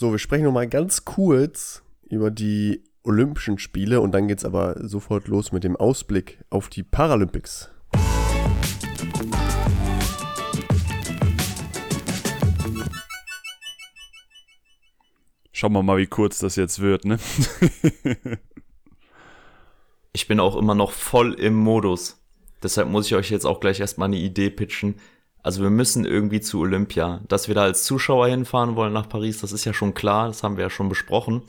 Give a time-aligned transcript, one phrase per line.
[0.00, 4.76] So, wir sprechen noch mal ganz kurz über die Olympischen Spiele und dann geht's aber
[4.86, 7.68] sofort los mit dem Ausblick auf die Paralympics.
[15.50, 17.18] Schauen wir mal, wie kurz das jetzt wird, ne?
[20.12, 22.22] ich bin auch immer noch voll im Modus.
[22.62, 24.94] Deshalb muss ich euch jetzt auch gleich erstmal eine Idee pitchen.
[25.48, 27.22] Also wir müssen irgendwie zu Olympia.
[27.26, 30.42] Dass wir da als Zuschauer hinfahren wollen nach Paris, das ist ja schon klar, das
[30.42, 31.40] haben wir ja schon besprochen.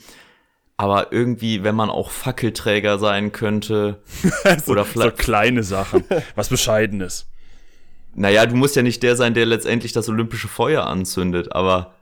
[0.78, 4.02] Aber irgendwie, wenn man auch Fackelträger sein könnte
[4.64, 7.28] so, oder vielleicht so kleine Sachen, was bescheidenes.
[8.16, 11.94] Naja, du musst ja nicht der sein, der letztendlich das olympische Feuer anzündet, aber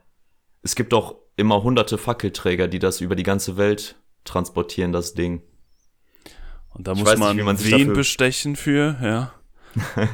[0.62, 5.42] es gibt doch immer hunderte Fackelträger, die das über die ganze Welt transportieren, das Ding.
[6.74, 9.34] Und da ich muss man, nicht, wen bestechen für, ja.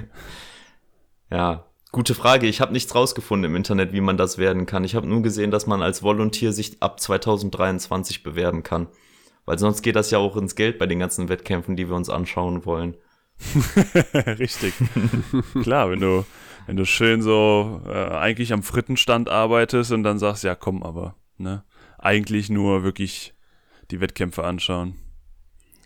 [1.31, 2.49] ja, gute Frage.
[2.49, 4.83] Ich habe nichts rausgefunden im Internet, wie man das werden kann.
[4.83, 8.89] Ich habe nur gesehen, dass man als Volontier sich ab 2023 bewerben kann.
[9.47, 12.11] Weil sonst geht das ja auch ins Geld bei den ganzen Wettkämpfen, die wir uns
[12.11, 12.97] anschauen wollen.
[14.15, 14.75] Richtig.
[15.63, 16.25] Klar, wenn du
[16.67, 21.15] wenn du schön so äh, eigentlich am Frittenstand arbeitest und dann sagst, ja komm aber,
[21.37, 21.63] ne?
[21.99, 23.35] Eigentlich nur wirklich
[23.91, 24.97] die Wettkämpfe anschauen.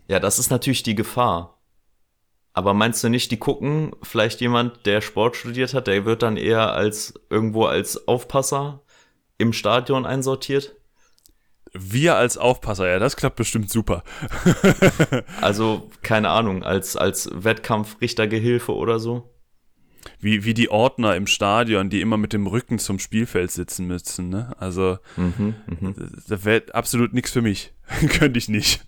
[0.07, 1.58] Ja, das ist natürlich die Gefahr.
[2.59, 6.37] Aber meinst du nicht, die gucken, vielleicht jemand, der Sport studiert hat, der wird dann
[6.37, 8.83] eher als irgendwo als Aufpasser
[9.39, 10.75] im Stadion einsortiert?
[11.73, 14.03] Wir als Aufpasser, ja, das klappt bestimmt super.
[15.41, 19.31] also, keine Ahnung, als, als Wettkampfrichtergehilfe oder so?
[20.19, 24.31] wie, wie die Ordner im Stadion, die immer mit dem Rücken zum Spielfeld sitzen müssen.
[24.31, 24.53] Ne?
[24.59, 25.95] Also, mhm, mh.
[26.27, 27.73] das wäre absolut nichts für mich.
[28.19, 28.85] Könnte ich nicht.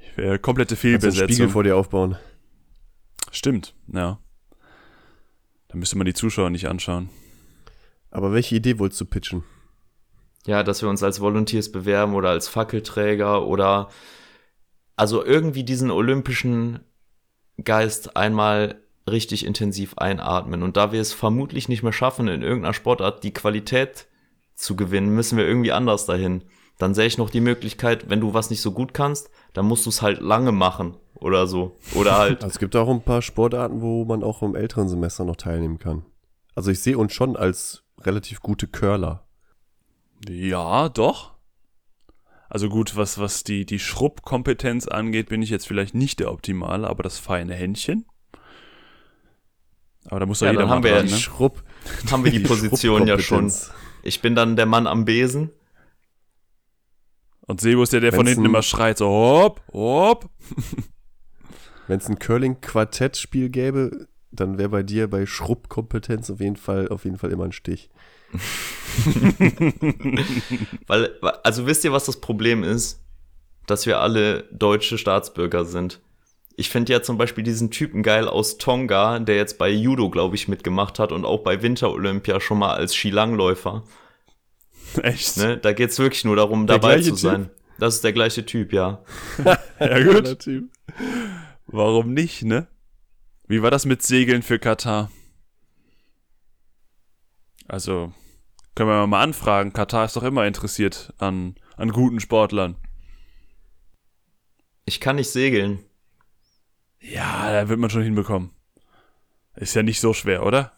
[0.00, 1.22] Ich wäre komplette Fehlbesetzung.
[1.22, 2.18] Also Spiegel vor dir aufbauen.
[3.30, 4.18] Stimmt, ja.
[5.68, 7.10] Da müsste man die Zuschauer nicht anschauen.
[8.10, 9.44] Aber welche Idee wolltest du pitchen?
[10.46, 13.90] Ja, dass wir uns als Volunteers bewerben oder als Fackelträger oder
[14.96, 16.80] also irgendwie diesen olympischen
[17.62, 20.62] Geist einmal richtig intensiv einatmen.
[20.62, 24.06] Und da wir es vermutlich nicht mehr schaffen, in irgendeiner Sportart die Qualität
[24.54, 26.44] zu gewinnen, müssen wir irgendwie anders dahin.
[26.78, 29.84] Dann sehe ich noch die Möglichkeit, wenn du was nicht so gut kannst, dann musst
[29.84, 31.76] du es halt lange machen oder so.
[31.94, 32.44] Oder halt.
[32.44, 35.78] Also es gibt auch ein paar Sportarten, wo man auch im älteren Semester noch teilnehmen
[35.78, 36.04] kann.
[36.54, 39.26] Also ich sehe uns schon als relativ gute Curler.
[40.28, 41.34] Ja, doch.
[42.48, 46.88] Also gut, was, was die, die Schrubbkompetenz angeht, bin ich jetzt vielleicht nicht der Optimale,
[46.88, 48.06] aber das feine Händchen.
[50.06, 51.18] Aber da muss doch ja, jeder dann haben wir dran, ja ne?
[51.18, 51.62] Schrupp,
[52.10, 53.52] haben wir die, die Position ja schon.
[54.02, 55.50] Ich bin dann der Mann am Besen.
[57.48, 60.28] Und Sebo ist der, der Wenn's von hinten immer schreit, so hopp, hopp.
[61.88, 67.04] Wenn es ein Curling-Quartett-Spiel gäbe, dann wäre bei dir bei Schrubbkompetenz auf jeden Fall, auf
[67.04, 67.88] jeden Fall immer ein Stich.
[70.86, 73.02] Weil, also wisst ihr, was das Problem ist?
[73.66, 76.00] Dass wir alle deutsche Staatsbürger sind.
[76.56, 80.36] Ich finde ja zum Beispiel diesen Typen geil aus Tonga, der jetzt bei Judo, glaube
[80.36, 83.84] ich, mitgemacht hat und auch bei Winter Olympia schon mal als Skilangläufer.
[85.02, 85.36] Echt?
[85.36, 85.58] Ne?
[85.58, 87.44] Da geht's wirklich nur darum, der dabei zu sein.
[87.44, 87.54] Typ?
[87.78, 89.02] Das ist der gleiche Typ, ja.
[89.80, 90.40] ja, gut.
[90.40, 90.70] Typ.
[91.66, 92.66] Warum nicht, ne?
[93.46, 95.10] Wie war das mit Segeln für Katar?
[97.66, 98.12] Also,
[98.74, 99.72] können wir mal anfragen.
[99.72, 102.76] Katar ist doch immer interessiert an, an guten Sportlern.
[104.84, 105.84] Ich kann nicht segeln.
[107.00, 108.50] Ja, da wird man schon hinbekommen.
[109.54, 110.72] Ist ja nicht so schwer, oder?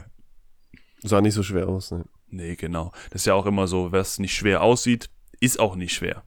[1.02, 2.04] Sah nicht so schwer aus, ne?
[2.30, 2.92] Nee, genau.
[3.10, 5.10] Das ist ja auch immer so, es nicht schwer aussieht,
[5.40, 6.22] ist auch nicht schwer.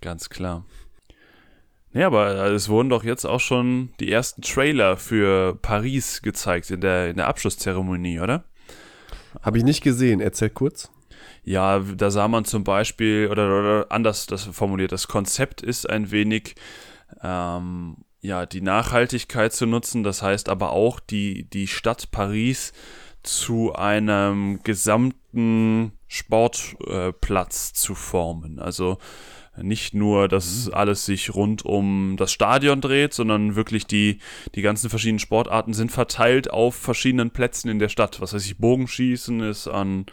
[0.00, 0.64] Ganz klar.
[1.92, 6.70] Nee, aber äh, es wurden doch jetzt auch schon die ersten Trailer für Paris gezeigt
[6.70, 8.44] in der, in der Abschlusszeremonie, oder?
[9.42, 10.20] Habe ich nicht gesehen.
[10.20, 10.90] Erzähl kurz.
[11.44, 16.10] Ja, da sah man zum Beispiel, oder, oder anders das formuliert, das Konzept ist ein
[16.10, 16.54] wenig
[17.22, 22.72] ähm, ja, die Nachhaltigkeit zu nutzen, das heißt aber auch die, die Stadt Paris
[23.22, 28.58] zu einem gesamten Sportplatz äh, zu formen.
[28.58, 28.98] Also
[29.56, 30.74] nicht nur, dass mhm.
[30.74, 34.18] alles sich rund um das Stadion dreht, sondern wirklich die,
[34.54, 38.20] die ganzen verschiedenen Sportarten sind verteilt auf verschiedenen Plätzen in der Stadt.
[38.20, 40.06] Was weiß ich, Bogenschießen ist an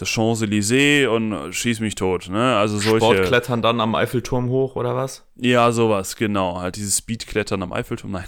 [0.00, 2.56] das Champs-Élysées und schieß mich tot, ne?
[2.56, 3.04] Also solche.
[3.04, 5.26] Sportklettern dann am Eiffelturm hoch oder was?
[5.36, 6.58] Ja, sowas, genau.
[6.58, 8.10] Halt dieses Speedklettern am Eiffelturm.
[8.12, 8.24] Nein,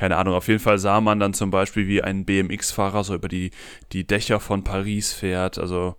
[0.00, 0.32] keine Ahnung.
[0.32, 3.50] Auf jeden Fall sah man dann zum Beispiel, wie ein BMX-Fahrer so über die,
[3.92, 5.58] die Dächer von Paris fährt.
[5.58, 5.96] Also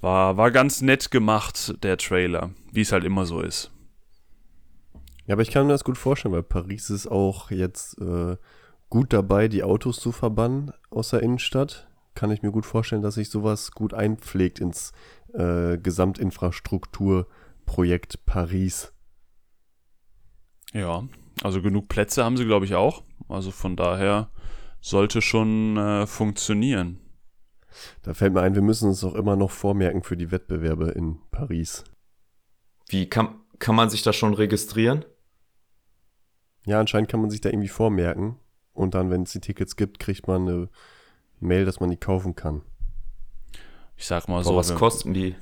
[0.00, 3.72] war, war ganz nett gemacht, der Trailer, wie es halt immer so ist.
[5.26, 8.36] Ja, aber ich kann mir das gut vorstellen, weil Paris ist auch jetzt äh,
[8.88, 13.16] gut dabei, die Autos zu verbannen aus der Innenstadt kann ich mir gut vorstellen, dass
[13.16, 14.92] sich sowas gut einpflegt ins
[15.32, 18.92] äh, Gesamtinfrastrukturprojekt Paris.
[20.72, 21.02] Ja,
[21.42, 23.02] also genug Plätze haben sie, glaube ich, auch.
[23.34, 24.30] Also von daher
[24.80, 27.00] sollte schon äh, funktionieren.
[28.02, 31.18] Da fällt mir ein, wir müssen uns auch immer noch vormerken für die Wettbewerbe in
[31.30, 31.84] Paris.
[32.88, 35.04] Wie kann, kann man sich da schon registrieren?
[36.66, 38.36] Ja, anscheinend kann man sich da irgendwie vormerken.
[38.72, 40.68] Und dann, wenn es die Tickets gibt, kriegt man eine
[41.40, 42.62] Mail, dass man die kaufen kann.
[43.96, 44.56] Ich sag mal Boah, so.
[44.56, 45.34] was wir- kosten die?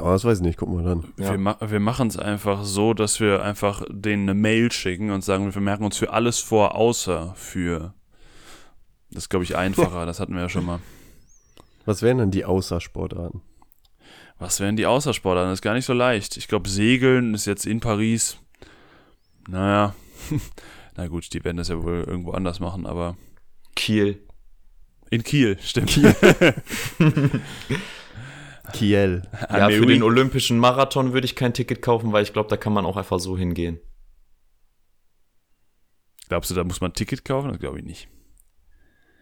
[0.00, 1.12] Aber das weiß ich nicht, gucken wir dann.
[1.18, 1.32] Ja.
[1.32, 5.22] Wir, ma wir machen es einfach so, dass wir einfach denen eine Mail schicken und
[5.22, 7.94] sagen, wir merken uns für alles vor, außer für.
[9.10, 10.06] Das ist, glaube ich, einfacher.
[10.06, 10.80] das hatten wir ja schon mal.
[11.84, 13.42] Was wären denn die Außersportarten?
[14.38, 15.50] Was wären die Außersportarten?
[15.50, 16.36] Das ist gar nicht so leicht.
[16.36, 18.38] Ich glaube, Segeln ist jetzt in Paris.
[19.48, 19.94] Naja.
[20.96, 23.16] Na gut, die werden das ja wohl irgendwo anders machen, aber.
[23.76, 24.22] Kiel.
[25.10, 25.90] In Kiel, stimmt.
[25.90, 26.14] Kiel.
[29.50, 32.56] Ja, mais für den Olympischen Marathon würde ich kein Ticket kaufen, weil ich glaube, da
[32.56, 33.78] kann man auch einfach so hingehen.
[36.28, 37.48] Glaubst du, da muss man ein Ticket kaufen?
[37.50, 38.08] Das glaube ich nicht.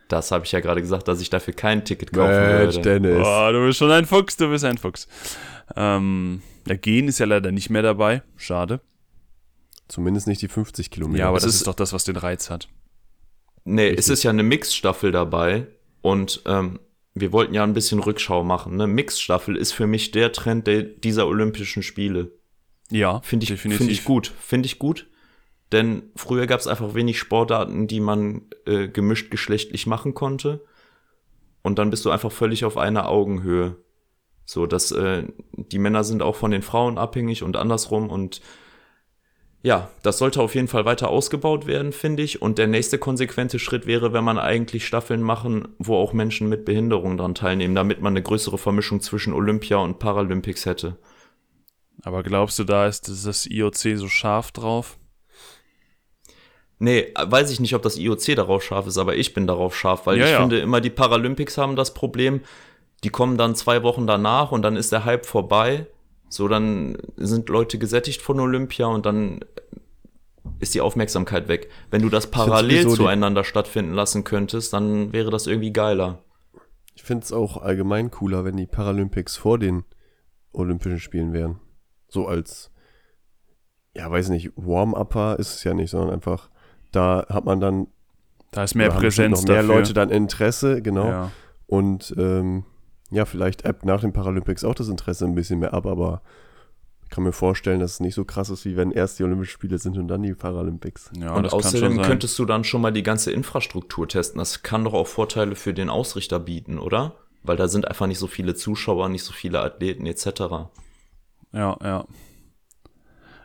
[0.09, 3.01] Das habe ich ja gerade gesagt, dass ich dafür kein Ticket kaufen Mensch, würde.
[3.01, 3.27] Dennis.
[3.27, 5.07] Oh, du bist schon ein Fuchs, du bist ein Fuchs.
[5.77, 8.23] Ähm, der Gehen ist ja leider nicht mehr dabei.
[8.37, 8.81] Schade.
[9.89, 11.21] Zumindest nicht die 50 Kilometer.
[11.21, 12.69] Ja, aber das, das ist, ist- doch das, was den Reiz hat.
[13.65, 15.67] Nee, es ist ja eine Mixstaffel dabei
[16.01, 16.79] und ähm,
[17.21, 18.77] wir wollten ja ein bisschen Rückschau machen.
[18.77, 18.87] Ne?
[18.87, 22.33] Mixstaffel ist für mich der Trend der, dieser Olympischen Spiele.
[22.91, 23.79] Ja, Finde ich, definitiv.
[23.79, 24.33] find ich gut.
[24.41, 25.07] Finde ich gut.
[25.73, 30.65] Denn früher gab es einfach wenig Sportarten, die man äh, gemischt geschlechtlich machen konnte.
[31.63, 33.77] Und dann bist du einfach völlig auf einer Augenhöhe.
[34.47, 38.09] So, dass äh, die Männer sind auch von den Frauen abhängig und andersrum.
[38.09, 38.41] Und
[39.63, 42.41] ja, das sollte auf jeden Fall weiter ausgebaut werden, finde ich.
[42.41, 46.65] Und der nächste konsequente Schritt wäre, wenn man eigentlich Staffeln machen, wo auch Menschen mit
[46.65, 50.97] Behinderung dran teilnehmen, damit man eine größere Vermischung zwischen Olympia und Paralympics hätte.
[52.03, 54.97] Aber glaubst du, da ist das IOC so scharf drauf?
[56.79, 60.07] Nee, weiß ich nicht, ob das IOC darauf scharf ist, aber ich bin darauf scharf,
[60.07, 60.39] weil Ja, ich ja.
[60.41, 62.43] finde immer, die Paralympics haben das Problem,
[63.03, 65.87] die kommen dann zwei Wochen danach und dann ist der Hype vorbei.
[66.29, 69.41] So, dann sind Leute gesättigt von Olympia und dann
[70.61, 71.71] ist die Aufmerksamkeit weg.
[71.91, 76.23] Wenn du das parallel zueinander stattfinden lassen könntest, dann wäre das irgendwie geiler.
[76.95, 79.85] Ich finde es auch allgemein cooler, wenn die Paralympics vor den
[80.53, 81.61] Olympischen Spielen wären.
[82.09, 82.73] So als,
[83.95, 86.51] ja, weiß nicht, Warm-Upper ist es ja nicht, sondern einfach,
[86.91, 87.87] da hat man dann
[88.51, 89.75] Da ist mehr Präsenz noch mehr dafür.
[89.77, 91.09] Leute dann Interesse, genau.
[91.09, 91.31] Ja.
[91.67, 92.65] Und ähm,
[93.11, 96.23] ja, vielleicht ebbt nach den Paralympics auch das Interesse ein bisschen mehr ab, aber
[97.09, 99.53] ich kann mir vorstellen, dass es nicht so krass ist, wie wenn erst die Olympischen
[99.53, 101.11] Spiele sind und dann die Paralympics.
[101.19, 102.05] ja, und das kann außerdem schon sein.
[102.05, 104.39] könntest du dann schon mal die ganze Infrastruktur testen.
[104.39, 107.15] Das kann doch auch Vorteile für den Ausrichter bieten, oder?
[107.43, 110.27] Weil da sind einfach nicht so viele Zuschauer, nicht so viele Athleten etc.
[111.53, 112.05] Ja, ja.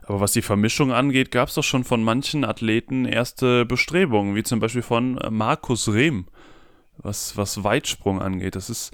[0.06, 4.44] Aber was die Vermischung angeht, gab es doch schon von manchen Athleten erste Bestrebungen, wie
[4.44, 6.26] zum Beispiel von äh, Markus Rehm,
[6.98, 8.58] was, was Weitsprung angeht.
[8.58, 8.92] Das ist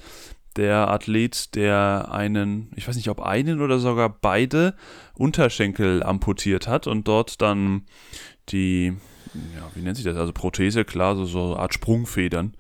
[0.56, 4.76] der Athlet, der einen, ich weiß nicht, ob einen oder sogar beide
[5.14, 7.84] Unterschenkel amputiert hat und dort dann
[8.50, 8.94] die,
[9.34, 10.18] ja, wie nennt sich das?
[10.18, 12.56] Also Prothese, klar, so, so eine Art Sprungfedern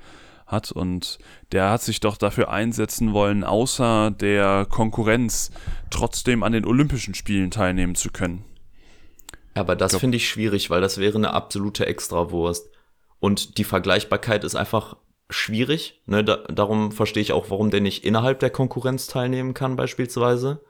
[0.46, 1.20] hat und
[1.52, 5.52] der hat sich doch dafür einsetzen wollen, außer der Konkurrenz
[5.90, 8.44] trotzdem an den Olympischen Spielen teilnehmen zu können.
[9.54, 12.70] Aber das finde ich schwierig, weil das wäre eine absolute Extrawurst.
[13.20, 14.96] Und die Vergleichbarkeit ist einfach
[15.30, 16.02] schwierig.
[16.06, 16.24] Ne?
[16.24, 20.62] Da, darum verstehe ich auch, warum der nicht innerhalb der Konkurrenz teilnehmen kann, beispielsweise.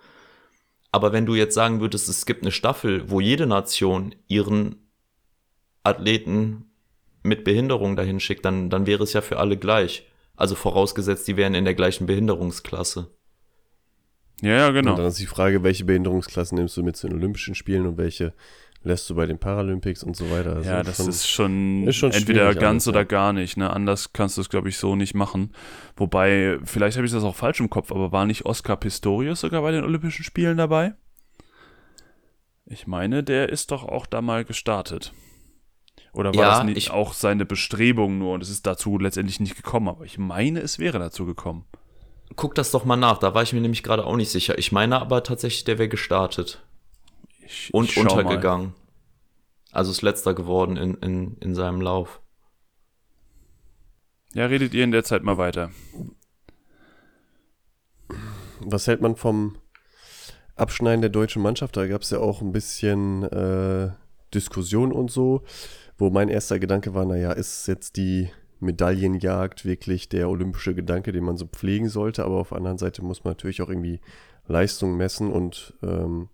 [0.91, 4.89] Aber wenn du jetzt sagen würdest, es gibt eine Staffel, wo jede Nation ihren
[5.83, 6.71] Athleten
[7.23, 10.07] mit Behinderung dahin schickt, dann, dann wäre es ja für alle gleich.
[10.35, 13.11] Also vorausgesetzt, die wären in der gleichen Behinderungsklasse.
[14.41, 14.91] Ja, ja, genau.
[14.91, 17.97] Und dann ist die Frage, welche Behinderungsklassen nimmst du mit zu den Olympischen Spielen und
[17.97, 18.33] welche
[18.83, 20.55] lässt du bei den Paralympics und so weiter.
[20.55, 23.03] Also ja, das schon- ist schon, ist schon entweder ganz alles, oder ja.
[23.05, 23.57] gar nicht.
[23.57, 23.69] Ne?
[23.69, 25.53] Anders kannst du es, glaube ich, so nicht machen.
[25.97, 29.61] Wobei, vielleicht habe ich das auch falsch im Kopf, aber war nicht Oscar Pistorius sogar
[29.61, 30.93] bei den Olympischen Spielen dabei?
[32.65, 35.11] Ich meine, der ist doch auch da mal gestartet.
[36.13, 39.39] Oder war Ja, das nicht ich- auch seine Bestrebung nur und es ist dazu letztendlich
[39.39, 39.89] nicht gekommen?
[39.89, 41.65] Aber ich meine, es wäre dazu gekommen.
[42.35, 44.57] Guck das doch mal nach, da war ich mir nämlich gerade auch nicht sicher.
[44.57, 46.63] Ich meine aber tatsächlich, der wäre gestartet.
[47.49, 48.11] Ich, und ich schau mal.
[48.11, 48.73] untergegangen.
[49.71, 52.21] Also ist letzter geworden in, in, in seinem Lauf.
[54.33, 55.71] Ja, redet ihr in der Zeit mal weiter.
[58.59, 59.57] Was hält man vom
[60.55, 61.75] Abschneiden der deutschen Mannschaft?
[61.75, 63.91] Da gab es ja auch ein bisschen äh,
[64.33, 65.43] Diskussion und so,
[65.97, 68.29] wo mein erster Gedanke war, naja, ist jetzt die
[68.59, 72.25] Medaillenjagd wirklich der olympische Gedanke, den man so pflegen sollte.
[72.25, 74.01] Aber auf der anderen Seite muss man natürlich auch irgendwie
[74.47, 76.29] Leistung messen und ähm,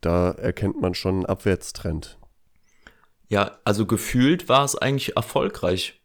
[0.00, 2.18] da erkennt man schon einen Abwärtstrend.
[3.28, 6.00] Ja, also gefühlt war es eigentlich erfolgreich,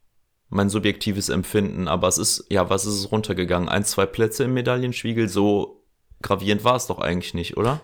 [0.50, 3.70] mein subjektives Empfinden, aber es ist, ja, was ist es runtergegangen?
[3.70, 5.84] Ein, zwei Plätze im Medaillenspiegel, so
[6.22, 7.82] gravierend war es doch eigentlich nicht, oder?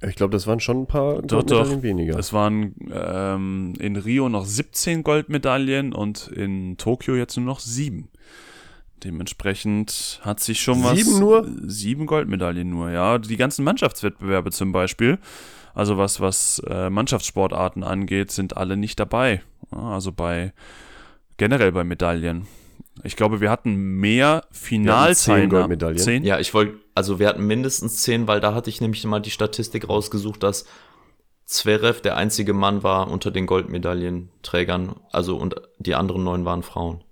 [0.00, 1.82] Ich glaube, das waren schon ein paar Doch, doch.
[1.82, 2.16] weniger.
[2.18, 8.08] Es waren ähm, in Rio noch 17 Goldmedaillen und in Tokio jetzt nur noch sieben.
[9.04, 10.98] Dementsprechend hat sich schon was.
[10.98, 11.46] Sieben nur?
[11.66, 13.18] Sieben Goldmedaillen nur, ja.
[13.18, 15.18] Die ganzen Mannschaftswettbewerbe zum Beispiel,
[15.74, 19.42] also was, was äh, Mannschaftssportarten angeht, sind alle nicht dabei.
[19.70, 20.52] Also bei
[21.36, 22.46] generell bei Medaillen.
[23.04, 25.50] Ich glaube, wir hatten mehr zehn Finalteilnahmen.
[25.50, 25.98] Goldmedaillen.
[25.98, 26.24] Zehn?
[26.24, 29.30] Ja, ich wollte, also wir hatten mindestens zehn, weil da hatte ich nämlich mal die
[29.30, 30.66] Statistik rausgesucht, dass
[31.44, 37.04] Zverev der einzige Mann war unter den Goldmedaillenträgern, also und die anderen neun waren Frauen.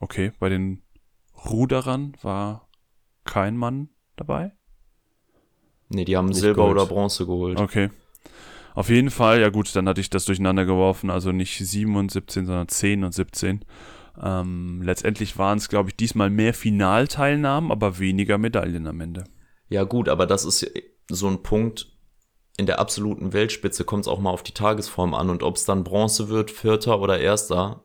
[0.00, 0.82] Okay, bei den
[1.48, 2.68] Ruderern war
[3.24, 4.52] kein Mann dabei.
[5.88, 6.72] Nee, die haben Nicht Silber Gold.
[6.72, 7.60] oder Bronze geholt.
[7.60, 7.90] Okay.
[8.74, 12.10] Auf jeden Fall, ja gut, dann hatte ich das durcheinander geworfen, also nicht 7 und
[12.10, 13.64] 17, sondern 10 und 17.
[14.22, 19.24] Ähm, letztendlich waren es, glaube ich, diesmal mehr Finalteilnahmen, aber weniger Medaillen am Ende.
[19.68, 20.70] Ja gut, aber das ist
[21.08, 21.88] so ein Punkt,
[22.56, 25.64] in der absoluten Weltspitze kommt es auch mal auf die Tagesform an und ob es
[25.64, 27.84] dann Bronze wird, Vierter oder Erster,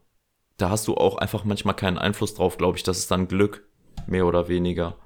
[0.57, 3.67] da hast du auch einfach manchmal keinen Einfluss drauf, glaube ich, das ist dann Glück,
[4.07, 4.97] mehr oder weniger.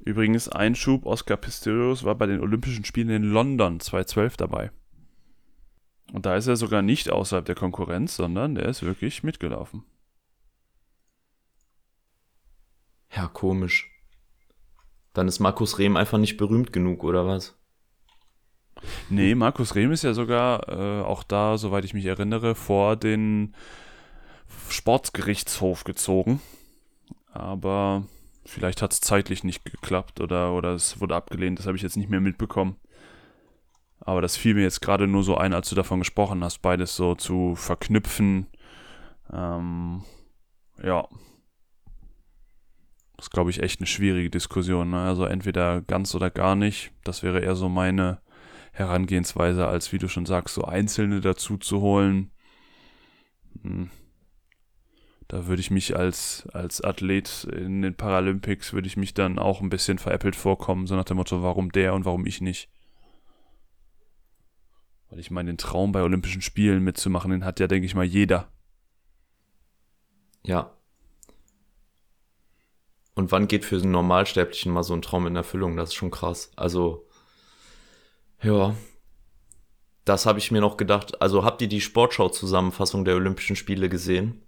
[0.00, 4.72] Übrigens, Einschub, Oscar Pistorius war bei den Olympischen Spielen in London 2012 dabei.
[6.12, 9.84] Und da ist er sogar nicht außerhalb der Konkurrenz, sondern der ist wirklich mitgelaufen.
[13.14, 13.90] Ja, komisch.
[15.12, 17.61] Dann ist Markus Rehm einfach nicht berühmt genug, oder was?
[19.08, 23.54] Nee, Markus Rehm ist ja sogar äh, auch da, soweit ich mich erinnere, vor den
[24.68, 26.40] Sportgerichtshof gezogen.
[27.32, 28.04] Aber
[28.44, 31.58] vielleicht hat es zeitlich nicht geklappt oder, oder es wurde abgelehnt.
[31.58, 32.76] Das habe ich jetzt nicht mehr mitbekommen.
[34.00, 36.96] Aber das fiel mir jetzt gerade nur so ein, als du davon gesprochen hast, beides
[36.96, 38.48] so zu verknüpfen.
[39.32, 40.02] Ähm,
[40.82, 41.06] ja.
[43.16, 44.90] Das ist, glaube ich, echt eine schwierige Diskussion.
[44.90, 45.00] Ne?
[45.00, 46.90] Also entweder ganz oder gar nicht.
[47.04, 48.20] Das wäre eher so meine
[48.72, 52.30] Herangehensweise, als wie du schon sagst, so Einzelne dazu zu holen.
[53.62, 53.90] Hm.
[55.28, 59.60] Da würde ich mich als, als Athlet in den Paralympics, würde ich mich dann auch
[59.60, 62.68] ein bisschen veräppelt vorkommen, so nach dem Motto, warum der und warum ich nicht.
[65.08, 68.04] Weil ich meine, den Traum bei Olympischen Spielen mitzumachen, den hat ja, denke ich mal,
[68.04, 68.50] jeder.
[70.42, 70.74] Ja.
[73.14, 75.76] Und wann geht für einen Normalsterblichen mal so ein Traum in Erfüllung?
[75.76, 76.50] Das ist schon krass.
[76.56, 77.06] Also,
[78.42, 78.74] ja.
[80.04, 81.22] Das habe ich mir noch gedacht.
[81.22, 84.42] Also, habt ihr die Sportschau-Zusammenfassung der Olympischen Spiele gesehen?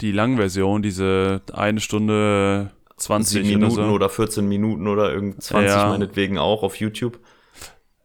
[0.00, 3.92] Die Langversion, diese eine Stunde 20 Sieben Minuten oder so.
[3.94, 5.88] oder 14 Minuten oder irgend 20 Ja.
[5.88, 7.18] meinetwegen auch auf YouTube.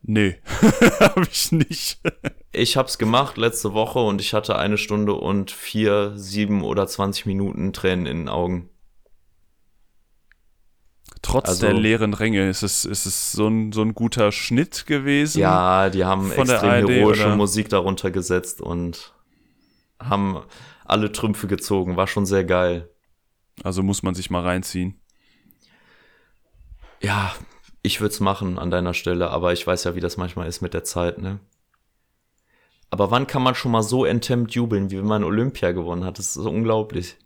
[0.01, 0.37] Nee,
[0.99, 1.99] habe ich nicht.
[2.51, 7.25] Ich hab's gemacht letzte Woche und ich hatte eine Stunde und vier, sieben oder 20
[7.25, 8.69] Minuten Tränen in den Augen.
[11.21, 14.85] Trotz Also- der leeren Ränge ist es, ist es so, ein, so ein guter Schnitt
[14.85, 15.39] gewesen.
[15.39, 17.35] Ja, die haben extrem ARD heroische oder?
[17.35, 19.13] Musik darunter gesetzt und
[19.99, 20.43] haben
[20.85, 21.97] alle Trümpfe gezogen.
[21.97, 22.89] War schon sehr geil.
[23.63, 24.99] Also muss man sich mal reinziehen.
[27.01, 27.33] Ja,
[27.81, 30.61] ich würde es machen an deiner Stelle, aber ich weiß ja, wie das manchmal ist
[30.61, 31.39] mit der Zeit, ne?
[32.89, 36.19] Aber wann kann man schon mal so enthemmt jubeln, wie wenn man Olympia gewonnen hat?
[36.19, 37.17] Das ist so unglaublich.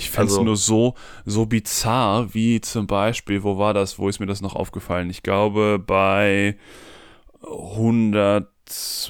[0.00, 0.94] Ich fände es Also- nur so,
[1.26, 5.10] so bizarr, wie zum Beispiel, wo war das, wo ist mir das noch aufgefallen?
[5.10, 6.56] Ich glaube bei
[7.42, 8.48] 100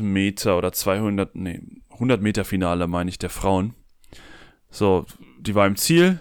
[0.00, 3.74] Meter oder 200, nee, 100 Meter Finale meine ich, der Frauen.
[4.70, 5.06] So,
[5.38, 6.18] die war im Ziel,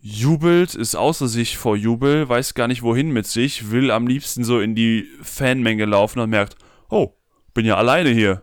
[0.00, 4.44] jubelt, ist außer sich vor Jubel, weiß gar nicht wohin mit sich, will am liebsten
[4.44, 6.56] so in die Fanmenge laufen und merkt,
[6.88, 7.14] oh,
[7.52, 8.42] bin ja alleine hier.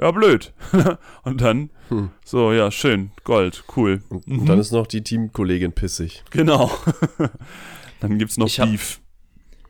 [0.00, 0.52] Ja, blöd.
[1.24, 2.10] und dann, Hm.
[2.24, 4.02] so, ja, schön, Gold, cool.
[4.08, 4.46] Und Mhm.
[4.46, 6.24] dann ist noch die Teamkollegin pissig.
[6.30, 6.70] Genau.
[8.00, 9.00] Dann gibt's noch Ich hab- Beef.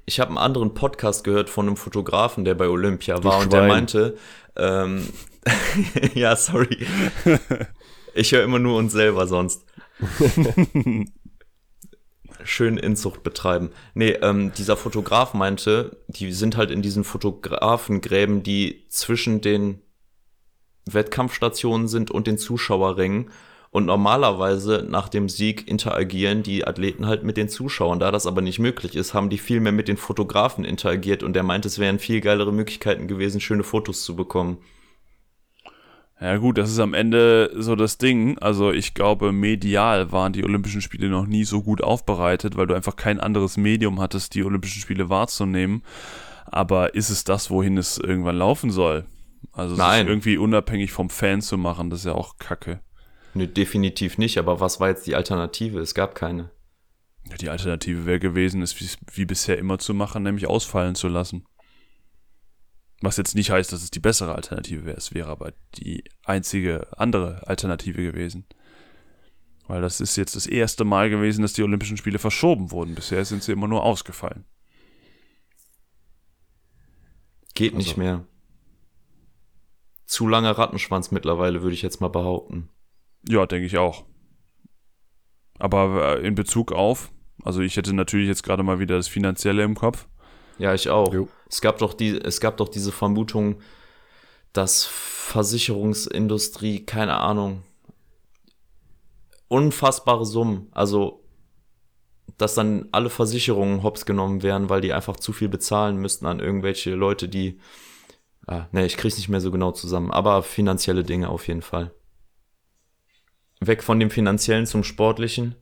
[0.07, 3.53] Ich habe einen anderen Podcast gehört von einem Fotografen, der bei Olympia Du war und
[3.53, 3.69] der Schwein.
[3.69, 4.17] meinte,
[4.57, 5.07] ähm,
[6.15, 6.87] ja, sorry.
[8.19, 9.67] Ich höre immer nur uns selber sonst.
[12.45, 13.71] Schön Inzucht betreiben.
[13.95, 19.81] Nee, ähm, dieser Fotograf meinte, die sind halt in diesen Fotografengräben, die zwischen den
[20.91, 23.31] Wettkampfstationen sind und den Zuschauerrängen.
[23.71, 27.99] Und normalerweise nach dem Sieg interagieren die Athleten halt mit den Zuschauern.
[27.99, 31.35] Da das aber nicht möglich ist, haben die viel mehr mit den Fotografen interagiert und
[31.35, 34.59] der meint, es wären viel geilere Möglichkeiten gewesen, schöne Fotos zu bekommen.
[36.19, 38.39] Ja gut, das ist am Ende so das Ding.
[38.39, 42.75] Also ich glaube, medial waren die Olympischen Spiele noch nie so gut aufbereitet, weil du
[42.75, 45.83] einfach kein anderes Medium hattest, die Olympischen Spiele wahrzunehmen.
[46.47, 49.05] Aber ist es das, wohin es irgendwann laufen soll?
[49.57, 50.07] Also es Nein.
[50.07, 52.81] ist irgendwie unabhängig vom Fan zu machen, das ist ja auch Kacke.
[53.35, 55.79] Nö, definitiv nicht, aber was war jetzt die Alternative?
[55.81, 56.51] Es gab keine.
[57.31, 61.09] Ja, die Alternative wäre gewesen, es wie, wie bisher immer zu machen, nämlich ausfallen zu
[61.09, 61.45] lassen.
[63.01, 64.97] Was jetzt nicht heißt, dass es die bessere Alternative wäre.
[64.97, 68.47] Es wäre aber die einzige andere Alternative gewesen.
[69.67, 72.95] Weil das ist jetzt das erste Mal gewesen, dass die Olympischen Spiele verschoben wurden.
[72.95, 74.45] Bisher sind sie immer nur ausgefallen.
[77.55, 78.25] Geht nicht Also- mehr.
[80.07, 82.69] Zu langer Rattenschwanz mittlerweile, würde ich jetzt mal behaupten.
[83.29, 84.05] Ja, denke ich auch.
[85.59, 87.11] Aber äh, in Bezug auf,
[87.43, 90.07] also ich hätte natürlich jetzt gerade mal wieder das Finanzielle im Kopf.
[90.59, 91.13] Ja, ich auch.
[91.13, 91.29] Jo.
[91.49, 93.61] Es gab doch die, es gab doch diese Vermutung,
[94.53, 97.63] dass Versicherungsindustrie, keine Ahnung,
[99.49, 101.23] unfassbare Summen, also
[102.39, 106.41] dass dann alle Versicherungen hops genommen werden, weil die einfach zu viel bezahlen müssten an
[106.41, 107.61] irgendwelche Leute, die,
[108.47, 111.93] ah, ne, ich krieg's nicht mehr so genau zusammen, aber finanzielle Dinge auf jeden Fall.
[113.61, 115.55] Weg von dem finanziellen zum sportlichen.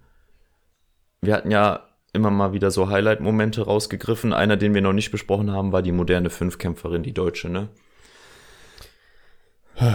[1.21, 4.33] Wir hatten ja immer mal wieder so Highlight-Momente rausgegriffen.
[4.33, 7.69] Einer, den wir noch nicht besprochen haben, war die moderne Fünfkämpferin, die Deutsche, ne?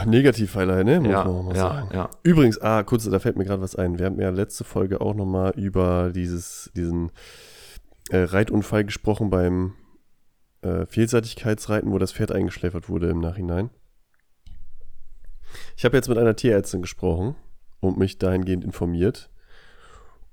[0.05, 1.00] Negativ-Highlight, ne?
[1.00, 1.89] Muss ja, man auch mal ja, sagen.
[1.93, 2.10] ja.
[2.24, 3.98] Übrigens, ah, kurz, da fällt mir gerade was ein.
[3.98, 7.12] Wir haben ja letzte Folge auch nochmal über dieses, diesen
[8.10, 9.74] äh, Reitunfall gesprochen beim
[10.62, 13.70] äh, Vielseitigkeitsreiten, wo das Pferd eingeschläfert wurde im Nachhinein.
[15.75, 17.36] Ich habe jetzt mit einer Tierärztin gesprochen
[17.80, 19.30] und mich dahingehend informiert.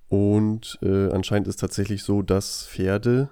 [0.09, 3.31] Und äh, anscheinend ist tatsächlich so, dass Pferde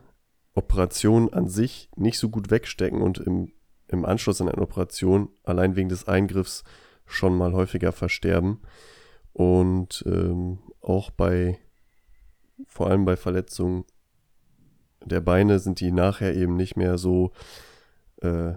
[0.54, 3.52] Operationen an sich nicht so gut wegstecken und im,
[3.88, 6.64] im Anschluss an eine Operation allein wegen des Eingriffs
[7.06, 8.60] schon mal häufiger versterben.
[9.32, 11.58] Und ähm, auch bei,
[12.66, 13.84] vor allem bei Verletzungen
[15.04, 17.32] der Beine sind die nachher eben nicht mehr so
[18.22, 18.52] äh,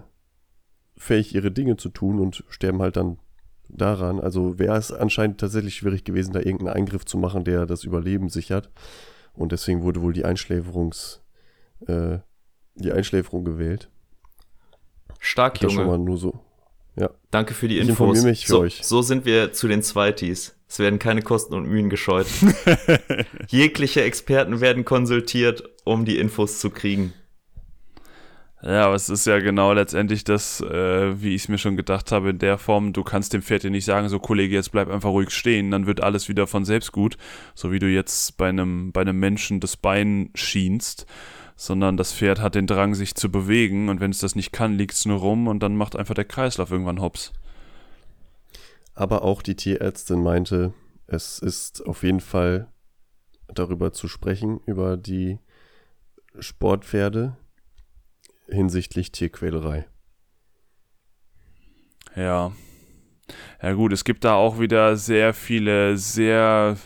[0.96, 3.18] fähig, ihre Dinge zu tun und sterben halt dann
[3.68, 4.20] daran.
[4.20, 8.28] Also wäre es anscheinend tatsächlich schwierig gewesen, da irgendeinen Eingriff zu machen, der das Überleben
[8.28, 8.70] sichert.
[9.34, 11.22] Und deswegen wurde wohl die Einschläferungs,
[11.86, 12.18] äh,
[12.74, 13.90] die Einschläferung gewählt.
[15.20, 16.04] Stark, Das schon mal Junge.
[16.04, 16.40] nur so.
[17.30, 17.90] Danke für die Ich Infos.
[18.00, 18.80] informiere mich für so, euch.
[18.84, 20.57] so sind wir zu den Zweitis.
[20.68, 22.26] Es werden keine Kosten und Mühen gescheut.
[23.48, 27.14] Jegliche Experten werden konsultiert, um die Infos zu kriegen.
[28.60, 32.10] Ja, aber es ist ja genau letztendlich das, äh, wie ich es mir schon gedacht
[32.10, 34.90] habe, in der Form, du kannst dem Pferd ja nicht sagen, so Kollege, jetzt bleib
[34.90, 37.16] einfach ruhig stehen, dann wird alles wieder von selbst gut,
[37.54, 41.06] so wie du jetzt bei einem, bei einem Menschen das Bein schienst,
[41.54, 44.74] sondern das Pferd hat den Drang, sich zu bewegen und wenn es das nicht kann,
[44.76, 47.32] liegt es nur rum und dann macht einfach der Kreislauf irgendwann hops.
[48.98, 50.74] Aber auch die Tierärztin meinte,
[51.06, 52.66] es ist auf jeden Fall
[53.46, 55.38] darüber zu sprechen, über die
[56.40, 57.36] Sportpferde
[58.48, 59.86] hinsichtlich Tierquälerei.
[62.16, 62.50] Ja.
[63.62, 66.76] Ja gut, es gibt da auch wieder sehr viele sehr,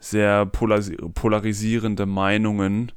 [0.00, 2.92] sehr polaris polarisierende Meinungen.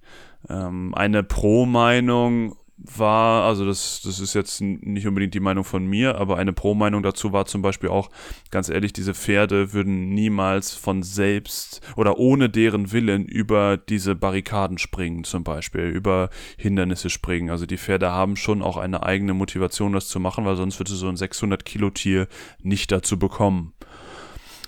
[0.47, 6.15] Ähm, eine Pro-Meinung war, also das, das ist jetzt nicht unbedingt die Meinung von mir,
[6.15, 8.09] aber eine Pro-Meinung dazu war zum Beispiel auch,
[8.51, 14.77] ganz ehrlich, diese Pferde würden niemals von selbst oder ohne deren Willen über diese Barrikaden
[14.77, 17.49] springen, zum Beispiel, über Hindernisse springen.
[17.49, 20.91] Also die Pferde haben schon auch eine eigene Motivation, das zu machen, weil sonst würde
[20.91, 22.27] so ein 600-Kilo-Tier
[22.61, 23.73] nicht dazu bekommen.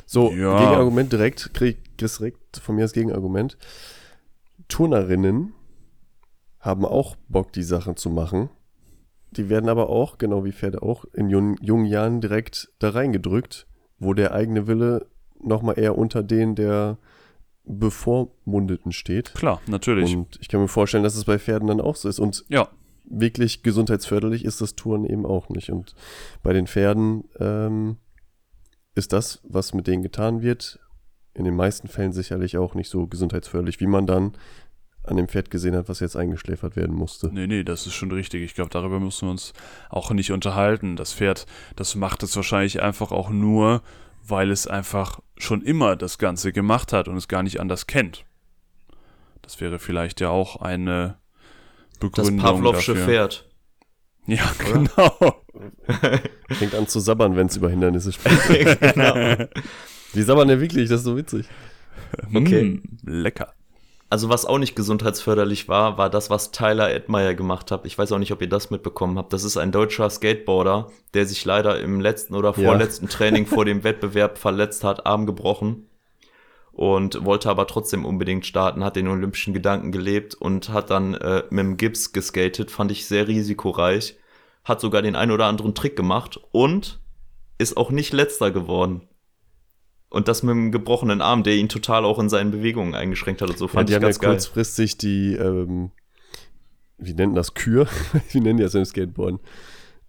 [0.05, 0.59] So, Ja.
[0.59, 3.57] Gegenargument direkt, krieg kriegst direkt von mir das Gegenargument.
[4.67, 5.53] Turnerinnen
[6.65, 8.49] haben auch Bock, die Sachen zu machen.
[9.31, 13.67] Die werden aber auch, genau wie Pferde auch, in jungen, jungen Jahren direkt da reingedrückt,
[13.99, 15.07] wo der eigene Wille
[15.39, 16.97] nochmal eher unter den der
[17.65, 19.33] Bevormundeten steht.
[19.35, 20.15] Klar, natürlich.
[20.15, 22.19] Und ich kann mir vorstellen, dass es bei Pferden dann auch so ist.
[22.19, 22.69] Und ja,
[23.03, 25.69] wirklich gesundheitsförderlich ist das Touren eben auch nicht.
[25.69, 25.93] Und
[26.41, 27.97] bei den Pferden ähm,
[28.95, 30.79] ist das, was mit denen getan wird,
[31.33, 34.33] in den meisten Fällen sicherlich auch nicht so gesundheitsförderlich, wie man dann
[35.07, 37.29] an dem Pferd gesehen hat, was jetzt eingeschläfert werden musste.
[37.33, 38.43] nee, nee, das ist schon richtig.
[38.43, 39.53] Ich glaube, darüber müssen wir uns
[39.89, 40.95] auch nicht unterhalten.
[40.95, 43.81] Das Pferd, das macht es wahrscheinlich einfach auch nur,
[44.27, 48.25] weil es einfach schon immer das Ganze gemacht hat und es gar nicht anders kennt.
[49.41, 51.17] Das wäre vielleicht ja auch eine
[51.91, 53.05] Das Begründung Pavlovsche dafür.
[53.05, 53.49] Pferd.
[54.27, 55.43] Ja, genau.
[56.49, 58.79] Fängt an zu sabbern, wenn es über Hindernisse spricht.
[58.79, 59.45] genau.
[60.15, 61.47] Die sabbern ja wirklich, das ist so witzig.
[62.33, 62.63] Okay.
[62.63, 63.53] Mm, lecker.
[64.09, 67.85] Also was auch nicht gesundheitsförderlich war, war das, was Tyler Edmeyer gemacht hat.
[67.85, 69.33] Ich weiß auch nicht, ob ihr das mitbekommen habt.
[69.33, 73.11] Das ist ein deutscher Skateboarder, der sich leider im letzten oder vorletzten ja.
[73.11, 75.87] Training vor dem Wettbewerb verletzt hat, Arm gebrochen
[76.75, 81.43] und wollte aber trotzdem unbedingt starten, hat den olympischen Gedanken gelebt und hat dann äh,
[81.49, 84.17] mit dem Gips geskatet, fand ich sehr risikoreich,
[84.65, 86.99] hat sogar den ein oder anderen Trick gemacht und
[87.57, 89.07] ist auch nicht letzter geworden.
[90.15, 93.49] Und das mit dem gebrochenen Arm, der ihn total auch in seinen Bewegungen eingeschränkt hat
[93.49, 94.31] und so fand ja, ich ganz ja geil.
[94.31, 95.91] kurzfristig die, ähm,
[96.97, 97.85] wie nennen das, Kür?
[98.31, 99.41] wie nennen die das im Skateboarden?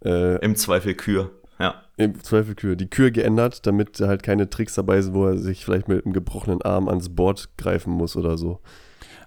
[0.04, 1.82] Äh, Im Zweifel Kür, ja.
[1.96, 2.76] Im Zweifel Kür.
[2.76, 6.12] Die Kür geändert, damit halt keine Tricks dabei sind, wo er sich vielleicht mit einem
[6.12, 8.60] gebrochenen Arm ans Board greifen muss oder so.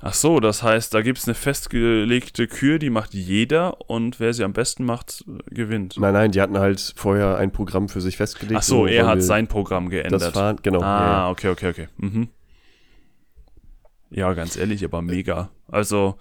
[0.02, 4.34] Ach so, das heißt, da gibt es eine festgelegte Kür, die macht jeder und wer
[4.34, 5.98] sie am besten macht, gewinnt.
[6.00, 8.60] Nein, nein, die hatten halt vorher ein Programm für sich festgelegt.
[8.60, 10.22] Ach so, er hat sein Programm geändert.
[10.22, 10.82] Das war, genau.
[10.82, 11.30] Ah, ja.
[11.30, 11.88] okay, okay, okay.
[11.98, 12.30] Mhm.
[14.12, 15.50] Ja, ganz ehrlich, aber mega.
[15.68, 16.16] Also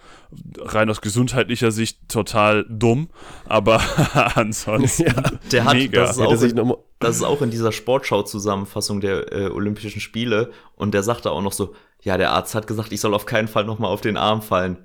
[0.58, 3.08] rein aus gesundheitlicher Sicht total dumm,
[3.46, 3.80] aber
[4.34, 6.02] ansonsten ja, der hat, mega.
[6.02, 10.92] Das ist, auch in, das ist auch in dieser Sportschau-Zusammenfassung der äh, Olympischen Spiele und
[10.92, 13.64] der sagte auch noch so, ja, der Arzt hat gesagt, ich soll auf keinen Fall
[13.64, 14.78] nochmal auf den Arm fallen.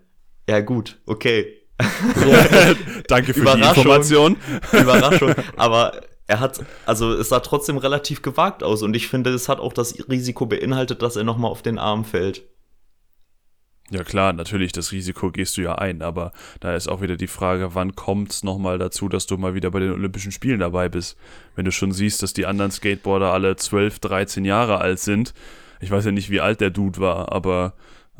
[0.50, 1.60] Ja, gut, okay.
[3.08, 4.38] Danke für die Information.
[4.72, 5.34] Überraschung.
[5.58, 9.60] Aber er hat, also es sah trotzdem relativ gewagt aus und ich finde, es hat
[9.60, 12.44] auch das Risiko beinhaltet, dass er nochmal auf den Arm fällt.
[13.90, 17.28] Ja klar, natürlich, das Risiko gehst du ja ein, aber da ist auch wieder die
[17.28, 20.90] Frage, wann kommt es nochmal dazu, dass du mal wieder bei den Olympischen Spielen dabei
[20.90, 21.18] bist?
[21.56, 25.34] Wenn du schon siehst, dass die anderen Skateboarder alle 12, 13 Jahre alt sind,
[25.82, 27.74] ich weiß ja nicht, wie alt der Dude war, aber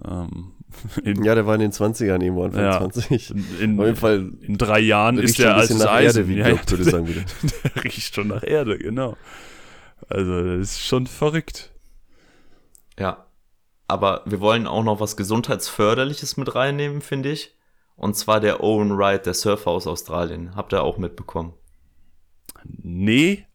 [0.04, 0.52] ähm,
[1.04, 3.32] in, ja, der war in den 20ern irgendwo, Anfang ja, 20.
[3.62, 6.20] In, Auf jeden Fall in drei Jahren ist der als nach Eisen.
[6.20, 7.22] Erde, wie ja, Job, würde sagen wieder.
[7.76, 9.16] der riecht schon nach Erde, genau.
[10.10, 11.72] Also, das ist schon verrückt.
[13.00, 13.26] Ja,
[13.88, 17.56] aber wir wollen auch noch was Gesundheitsförderliches mit reinnehmen, finde ich.
[17.96, 20.56] Und zwar der Owen Wright, der Surfer aus Australien.
[20.56, 21.54] Habt ihr auch mitbekommen?
[22.64, 23.46] Nee,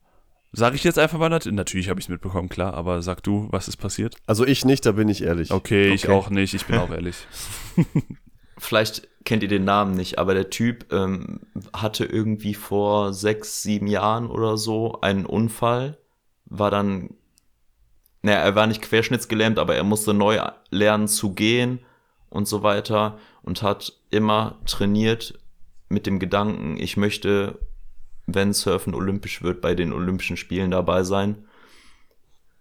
[0.52, 1.56] Sag ich jetzt einfach mal natürlich.
[1.56, 4.16] Natürlich habe ich es mitbekommen, klar, aber sag du, was ist passiert?
[4.26, 5.50] Also ich nicht, da bin ich ehrlich.
[5.50, 5.94] Okay, okay.
[5.94, 7.16] ich auch nicht, ich bin auch ehrlich.
[8.58, 11.40] Vielleicht kennt ihr den Namen nicht, aber der Typ ähm,
[11.72, 15.98] hatte irgendwie vor sechs, sieben Jahren oder so einen Unfall,
[16.46, 17.10] war dann,
[18.22, 21.80] naja, er war nicht querschnittsgelähmt, aber er musste neu lernen zu gehen
[22.30, 25.38] und so weiter und hat immer trainiert
[25.88, 27.58] mit dem Gedanken, ich möchte
[28.28, 31.46] wenn Surfen olympisch wird, bei den Olympischen Spielen dabei sein.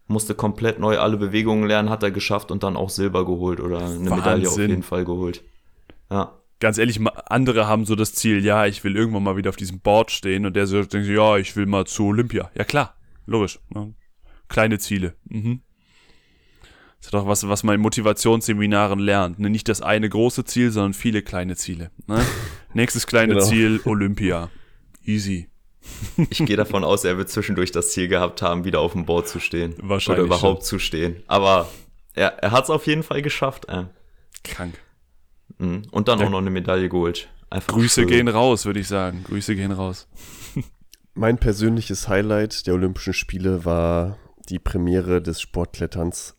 [0.07, 3.79] Musste komplett neu alle Bewegungen lernen, hat er geschafft und dann auch Silber geholt oder
[3.79, 4.15] eine Wahnsinn.
[4.15, 5.43] Medaille auf jeden Fall geholt.
[6.09, 6.33] Ja.
[6.59, 9.79] Ganz ehrlich, andere haben so das Ziel, ja, ich will irgendwann mal wieder auf diesem
[9.81, 12.49] Board stehen und der so denkt, ja, ich will mal zu Olympia.
[12.55, 13.59] Ja klar, logisch.
[13.69, 13.93] Ne?
[14.47, 15.15] Kleine Ziele.
[15.25, 15.61] Mhm.
[16.99, 19.39] Das ist doch was, was man in Motivationsseminaren lernt.
[19.39, 19.49] Ne?
[19.49, 21.91] Nicht das eine große Ziel, sondern viele kleine Ziele.
[22.07, 22.25] Ne?
[22.73, 23.45] Nächstes kleine genau.
[23.45, 24.49] Ziel, Olympia.
[25.05, 25.49] Easy.
[26.29, 29.29] Ich gehe davon aus, er wird zwischendurch das Ziel gehabt haben, wieder auf dem Board
[29.29, 29.73] zu stehen.
[29.77, 30.25] Wahrscheinlich.
[30.25, 30.65] Oder überhaupt schon.
[30.65, 31.23] zu stehen.
[31.27, 31.69] Aber
[32.13, 33.69] er, er hat es auf jeden Fall geschafft.
[33.69, 33.85] Äh.
[34.43, 34.77] Krank.
[35.59, 35.83] Mhm.
[35.91, 36.25] Und dann ja.
[36.25, 37.29] auch noch eine Medaille geholt.
[37.49, 38.09] Einfach Grüße schön.
[38.09, 39.23] gehen raus, würde ich sagen.
[39.23, 40.07] Grüße gehen raus.
[41.13, 44.17] mein persönliches Highlight der Olympischen Spiele war
[44.49, 46.35] die Premiere des Sportkletterns.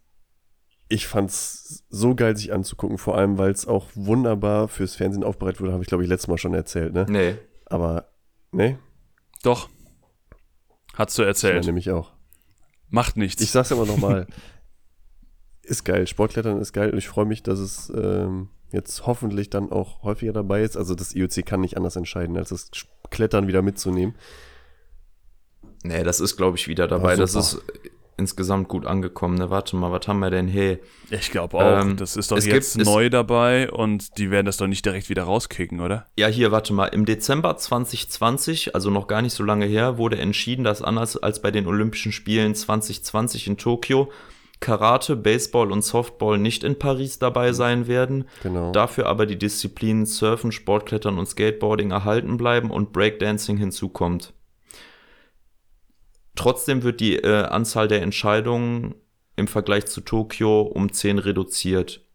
[0.88, 5.25] Ich fand es so geil, sich anzugucken, vor allem, weil es auch wunderbar fürs Fernsehen
[5.25, 7.05] aufbereitet wurde, habe ich, glaube ich, letztes Mal schon erzählt, ne?
[7.09, 7.37] Nee.
[7.66, 8.11] Aber,
[8.53, 8.79] nee,
[9.42, 9.68] doch.
[10.94, 11.64] Hast du erzählt.
[11.64, 12.12] Ja, nämlich auch.
[12.88, 13.42] Macht nichts.
[13.42, 14.27] Ich sag's immer nochmal.
[15.62, 16.07] ist geil.
[16.07, 20.33] Sportklettern ist geil und ich freue mich, dass es ähm, jetzt hoffentlich dann auch häufiger
[20.33, 20.77] dabei ist.
[20.77, 22.71] Also das IOC kann nicht anders entscheiden, als das
[23.11, 24.14] Klettern wieder mitzunehmen.
[25.85, 27.14] Nee, das ist, glaube ich, wieder dabei.
[27.14, 27.62] Das ist
[28.18, 29.37] insgesamt gut angekommen.
[29.38, 29.50] Ne?
[29.50, 30.48] Warte mal, was haben wir denn?
[30.48, 30.78] Hey.
[31.11, 31.83] Ich glaube auch.
[31.83, 35.09] Ähm, das ist doch jetzt gibt, neu dabei und die werden das doch nicht direkt
[35.09, 36.07] wieder rauskicken, oder?
[36.18, 36.87] Ja, hier, warte mal.
[36.87, 41.40] Im Dezember 2020, also noch gar nicht so lange her, wurde entschieden, dass anders als
[41.40, 44.11] bei den Olympischen Spielen 2020 in Tokio
[44.61, 48.24] Karate, Baseball und Softball nicht in Paris dabei sein werden.
[48.42, 48.72] Genau.
[48.72, 54.33] Dafür aber die Disziplinen Surfen, Sportklettern und Skateboarding erhalten bleiben und Breakdancing hinzukommt.
[56.38, 58.94] Trotzdem wird die äh, Anzahl der Entscheidungen
[59.35, 62.07] im Vergleich zu Tokio um 10 reduziert.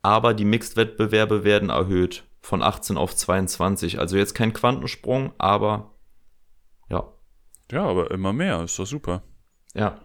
[0.00, 3.98] Aber die Mixed-Wettbewerbe werden erhöht von 18 auf 22.
[3.98, 5.92] Also jetzt kein Quantensprung, aber
[6.88, 7.12] ja.
[7.70, 9.22] Ja, aber immer mehr, ist doch super.
[9.74, 10.00] Ja.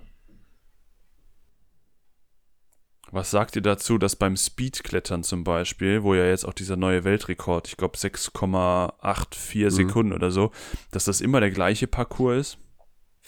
[3.09, 7.05] Was sagt ihr dazu, dass beim Speedklettern zum Beispiel, wo ja jetzt auch dieser neue
[7.05, 9.69] Weltrekord, ich glaube 6,84 mhm.
[9.69, 10.51] Sekunden oder so,
[10.91, 12.68] dass das immer der gleiche Parcours ist?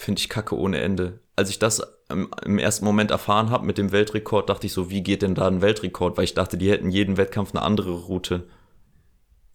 [0.02, 1.20] Finde ich kacke ohne Ende.
[1.36, 4.90] Als ich das im, im ersten Moment erfahren habe mit dem Weltrekord, dachte ich so,
[4.90, 6.16] wie geht denn da ein Weltrekord?
[6.16, 8.48] Weil ich dachte, die hätten jeden Wettkampf eine andere Route.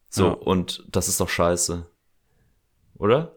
[0.10, 0.32] So, Ja.
[0.34, 1.86] und das ist doch scheiße.
[2.96, 3.36] Oder?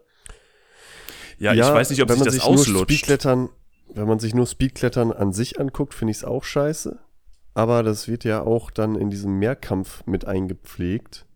[1.38, 2.84] Ja, ich weiß nicht, ob wenn sich man das nur auslutscht.
[2.84, 3.48] Speedklettern,
[3.92, 6.98] wenn man sich nur Speedklettern an sich anguckt, finde ich es auch scheiße.
[7.54, 11.26] Aber das wird ja auch dann in diesem Mehrkampf mit eingepflegt.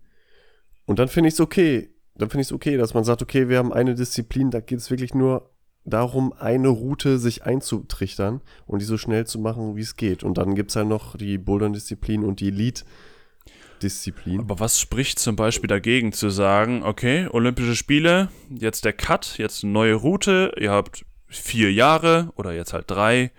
[0.87, 1.91] Und dann finde ich es okay.
[2.15, 4.79] Dann finde ich es okay, dass man sagt, okay, wir haben eine Disziplin, da geht
[4.79, 5.51] es wirklich nur
[5.85, 10.23] darum, eine Route sich einzutrichtern und die so schnell zu machen, wie es geht.
[10.23, 14.41] Und dann gibt es ja noch die Bouldern-Disziplin und die Elite-Disziplin.
[14.41, 19.65] Aber was spricht zum Beispiel dagegen zu sagen, okay, Olympische Spiele, jetzt der Cut, jetzt
[19.65, 23.31] eine neue Route, ihr habt vier Jahre oder jetzt halt drei,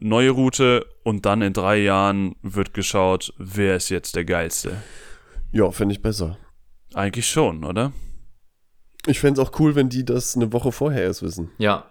[0.00, 4.82] neue Route und dann in drei Jahren wird geschaut, wer ist jetzt der Geilste.
[5.52, 6.36] Ja, finde ich besser.
[6.94, 7.92] Eigentlich schon, oder?
[9.06, 11.50] Ich fände es auch cool, wenn die das eine Woche vorher erst wissen.
[11.58, 11.86] Ja.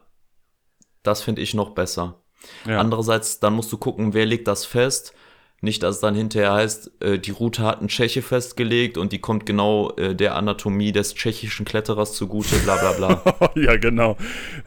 [1.04, 2.22] Das finde ich noch besser.
[2.66, 2.80] Ja.
[2.80, 5.14] Andererseits, dann musst du gucken, wer legt das fest.
[5.60, 9.20] Nicht, dass es dann hinterher heißt, äh, die Route hat ein Tscheche festgelegt und die
[9.20, 13.52] kommt genau äh, der Anatomie des tschechischen Kletterers zugute, bla bla bla.
[13.56, 14.18] ja, genau.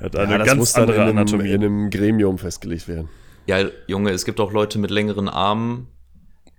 [0.00, 1.48] Er hat eine ja, das ganz muss dann andere in einem, Anatomie.
[1.48, 3.09] in einem Gremium festgelegt werden.
[3.46, 5.87] ja, Junge, es gibt auch Leute mit längeren Armen.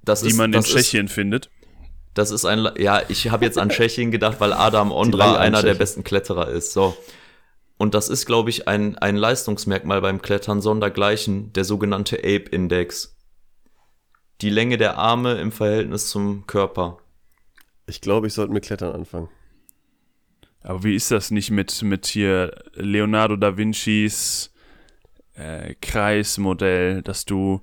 [0.05, 1.49] Das die ist, man in Tschechien findet.
[2.13, 5.75] Das ist ein, ja, ich habe jetzt an Tschechien gedacht, weil Adam Ondra einer der
[5.75, 6.73] besten Kletterer ist.
[6.73, 6.95] So.
[7.77, 13.17] Und das ist, glaube ich, ein, ein Leistungsmerkmal beim Klettern sondergleichen, der sogenannte Ape-Index.
[14.41, 16.97] Die Länge der Arme im Verhältnis zum Körper.
[17.87, 19.29] Ich glaube, ich sollte mit Klettern anfangen.
[20.63, 24.53] Aber wie ist das nicht mit, mit hier Leonardo da Vincis
[25.33, 27.61] äh, Kreismodell, dass du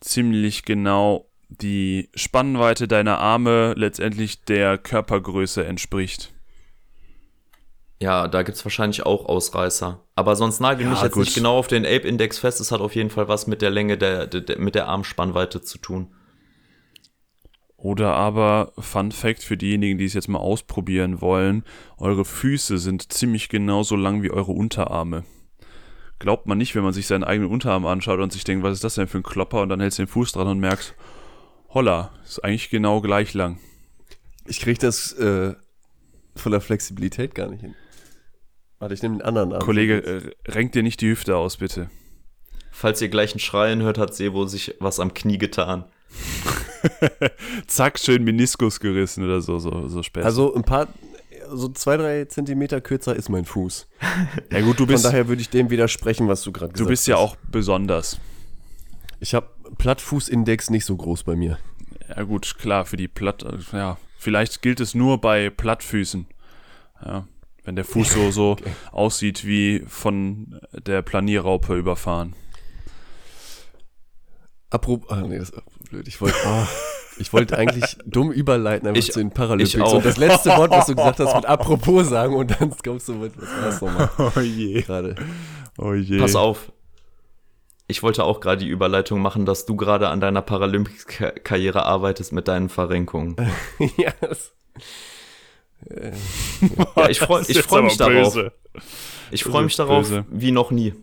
[0.00, 6.32] ziemlich genau die Spannweite deiner Arme letztendlich der Körpergröße entspricht?
[8.00, 10.00] Ja, da gibt's wahrscheinlich auch Ausreißer.
[10.14, 11.24] Aber sonst nagel Ja, mich jetzt gut.
[11.24, 12.60] nicht genau auf den Ape-Index fest.
[12.60, 15.62] Es hat auf jeden Fall was mit der Länge der, der, der mit der Armspannweite
[15.62, 16.14] zu tun.
[17.76, 21.64] Oder aber, Fun Fact für diejenigen, die es jetzt mal ausprobieren wollen,
[21.96, 25.24] eure Füße sind ziemlich genauso lang wie eure Unterarme.
[26.18, 28.84] Glaubt man nicht, wenn man sich seinen eigenen Unterarm anschaut und sich denkt, was ist
[28.84, 29.62] das denn für ein Klopper?
[29.62, 30.94] Und dann hältst du den Fuß dran und merkst,
[31.68, 33.58] holla, ist eigentlich genau gleich lang.
[34.46, 35.54] Ich kriege das äh,
[36.36, 37.74] von der Flexibilität gar nicht hin.
[38.78, 39.62] Warte, ich nehme den anderen Arm.
[39.62, 41.90] Kollege, äh, renk dir nicht die Hüfte aus, bitte.
[42.70, 45.84] Falls ihr gleich ein Schreien hört, hat Sebo sich was am Knie getan.
[47.66, 50.24] Zack, schön Meniskus gerissen oder so, so, so spät.
[50.24, 50.86] Also ein paar,
[51.52, 53.88] so zwei, drei Zentimeter kürzer ist mein Fuß.
[54.52, 56.84] ja gut, du Von bist, daher würde ich dem widersprechen, was du gerade gesagt du
[56.84, 56.90] hast.
[56.90, 58.20] bist ja auch besonders.
[59.20, 61.58] Ich habe Plattfußindex nicht so groß bei mir.
[62.08, 66.26] Ja gut, klar, für die Platt, ja, vielleicht gilt es nur bei Plattfüßen.
[67.04, 67.26] Ja,
[67.64, 68.56] wenn der Fuß so, so
[68.92, 72.34] aussieht wie von der Planierraupe überfahren.
[74.70, 76.06] Apropos, ah, nee, das ist blöd.
[76.08, 76.66] Ich wollte, ah,
[77.18, 79.74] ich wollte eigentlich dumm überleiten, einfach Ich- zu den Paralympics.
[79.74, 79.94] ich auch.
[79.94, 83.14] Und das letzte Wort, was du gesagt hast, mit apropos sagen und dann kommst du
[83.14, 84.82] mit, was war das nochmal Oh je.
[84.82, 85.14] gerade?
[85.78, 86.18] Oh je.
[86.18, 86.70] Pass auf.
[87.90, 92.46] Ich wollte auch gerade die Überleitung machen, dass du gerade an deiner Paralympics-Karriere arbeitest mit
[92.46, 93.36] deinen Verrenkungen.
[93.96, 94.52] ja, das,
[96.96, 98.34] Ja, ich freue ich freu mich darauf.
[98.34, 98.52] böse.
[99.30, 100.24] Ich freue mich darauf böse.
[100.30, 100.94] wie noch nie.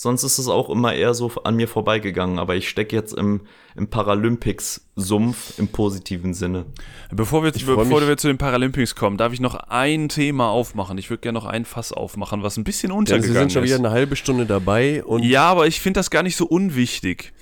[0.00, 3.40] Sonst ist es auch immer eher so an mir vorbeigegangen, aber ich stecke jetzt im,
[3.74, 6.66] im Paralympics-Sumpf im positiven Sinne.
[7.10, 10.98] Bevor wir, bevor wir zu den Paralympics kommen, darf ich noch ein Thema aufmachen.
[10.98, 13.64] Ich würde gerne noch ein Fass aufmachen, was ein bisschen ja, Sie untergegangen sind schon
[13.64, 13.70] ist.
[13.70, 17.32] wieder eine halbe Stunde dabei und Ja, aber ich finde das gar nicht so unwichtig.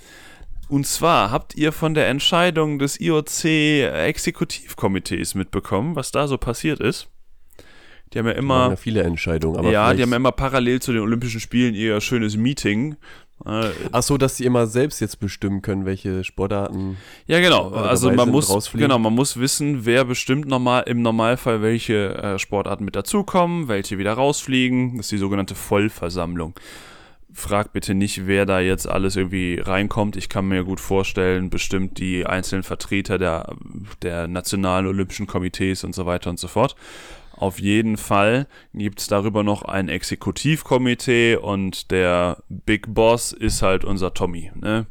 [0.70, 7.10] Und zwar habt ihr von der Entscheidung des IOC-Exekutivkomitees mitbekommen, was da so passiert ist?
[8.12, 9.58] Die haben ja immer, ja viele Entscheidungen.
[9.58, 12.96] Aber ja, die haben ja immer parallel zu den Olympischen Spielen ihr schönes Meeting.
[13.44, 16.96] Äh, Ach so, dass sie immer selbst jetzt bestimmen können, welche Sportarten.
[17.26, 17.68] Ja, genau.
[17.68, 18.88] Oder Also man muss, rausfliegen.
[18.88, 23.98] genau, man muss wissen, wer bestimmt normal, im Normalfall welche äh, Sportarten mit dazukommen, welche
[23.98, 24.96] wieder rausfliegen.
[24.96, 26.54] Das ist die sogenannte Vollversammlung.
[27.34, 30.16] Frag bitte nicht, wer da jetzt alles irgendwie reinkommt.
[30.16, 33.54] Ich kann mir gut vorstellen, bestimmt die einzelnen Vertreter der,
[34.00, 36.76] der nationalen Olympischen Komitees und so weiter und so fort.
[37.36, 43.84] Auf jeden Fall gibt es darüber noch ein Exekutivkomitee und der Big Boss ist halt
[43.84, 44.50] unser Tommy.
[44.54, 44.86] Ne?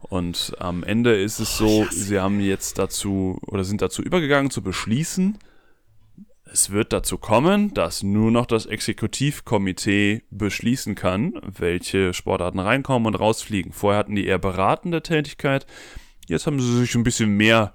[0.00, 4.62] Und am Ende ist es so, sie haben jetzt dazu oder sind dazu übergegangen zu
[4.62, 5.38] beschließen,
[6.50, 13.20] es wird dazu kommen, dass nur noch das Exekutivkomitee beschließen kann, welche Sportarten reinkommen und
[13.20, 13.72] rausfliegen.
[13.72, 15.66] Vorher hatten die eher beratende Tätigkeit.
[16.28, 17.74] Jetzt haben sie sich ein bisschen mehr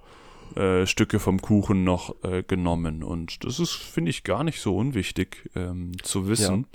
[0.56, 3.04] äh, Stücke vom Kuchen noch äh, genommen.
[3.04, 6.68] Und das ist, finde ich, gar nicht so unwichtig ähm, zu wissen.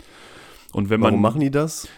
[0.73, 1.89] Und wenn man Warum machen die das?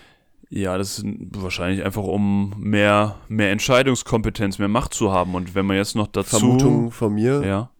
[0.50, 5.34] Ja, das ist wahrscheinlich einfach, um mehr, mehr Entscheidungskompetenz, mehr Macht zu haben.
[5.34, 6.38] Und wenn man jetzt noch dazu.
[6.38, 7.70] Vermutung von mir, Ja.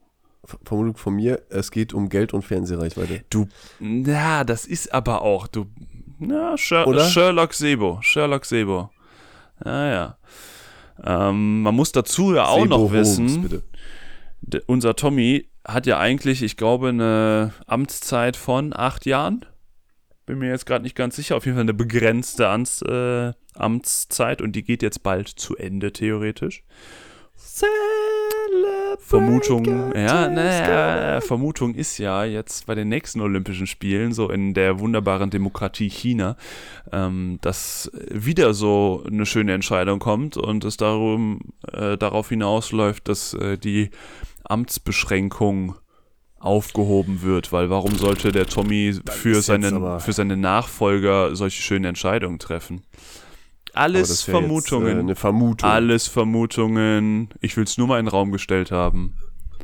[0.65, 3.23] Vermutung von mir, es geht um Geld und Fernsehreichweite.
[3.29, 3.49] Du,
[3.81, 5.67] na, das ist aber auch, du,
[6.19, 7.05] na, Sher Oder?
[7.05, 8.91] Sherlock Sebo, Sherlock Sebo.
[9.65, 10.19] Ja, ja.
[11.05, 13.63] Ähm, man muss dazu ja auch Sebo noch Holmes, wissen, bitte.
[14.67, 19.45] Unser Tommy hat ja eigentlich, ich glaube, eine Amtszeit von acht Jahren.
[20.27, 21.37] Bin mir jetzt gerade nicht ganz sicher.
[21.37, 25.93] Auf jeden Fall eine begrenzte Amts, äh, Amtszeit und die geht jetzt bald zu Ende,
[25.93, 26.65] theoretisch.
[28.99, 34.81] Vermutung, ja, naja, Vermutung ist ja jetzt bei den nächsten Olympischen Spielen, so in der
[34.81, 36.37] wunderbaren Demokratie China,
[36.93, 41.41] ähm, dass wieder so eine schöne Entscheidung kommt und es darum,
[41.79, 43.91] äh, darauf hinausläuft, dass äh, die
[44.45, 45.77] Amtsbeschränkung
[46.39, 52.39] aufgehoben wird, weil warum sollte der Tommy für seinen, für seine Nachfolger solche schönen Entscheidungen
[52.39, 52.83] treffen?
[53.75, 54.87] Alles Vermutungen.
[54.89, 55.71] Jetzt, äh, eine Vermutung.
[55.71, 57.29] Alles Vermutungen.
[57.41, 59.15] Ich will es nur mal in den Raum gestellt haben.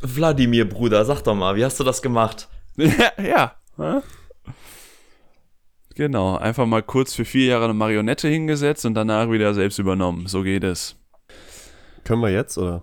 [0.02, 2.48] Wladimir, Bruder, sag doch mal, wie hast du das gemacht?
[2.76, 4.02] ja, ja.
[5.94, 10.26] Genau, einfach mal kurz für vier Jahre eine Marionette hingesetzt und danach wieder selbst übernommen.
[10.26, 10.96] So geht es.
[12.04, 12.82] Können wir jetzt, oder?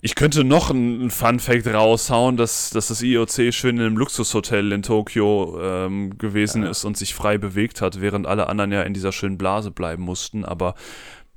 [0.00, 4.82] Ich könnte noch einen Fun-Fact raushauen, dass, dass das IOC schön in einem Luxushotel in
[4.82, 9.10] Tokio ähm, gewesen ist und sich frei bewegt hat, während alle anderen ja in dieser
[9.10, 10.44] schönen Blase bleiben mussten.
[10.44, 10.76] Aber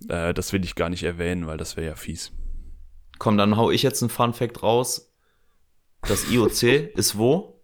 [0.09, 2.31] äh, das will ich gar nicht erwähnen, weil das wäre ja fies.
[3.17, 5.11] Komm, dann hau ich jetzt einen Fun Fact raus.
[6.03, 6.63] Das IOC
[6.95, 7.63] ist wo?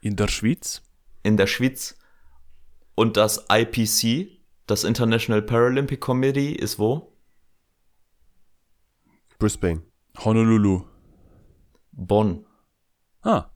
[0.00, 0.82] In der Schweiz?
[1.22, 1.96] In der Schweiz.
[2.96, 7.17] Und das IPC, das International Paralympic Committee, ist wo?
[9.38, 9.82] Brisbane.
[10.24, 10.82] Honolulu.
[11.92, 12.44] Bonn.
[13.22, 13.46] Ah,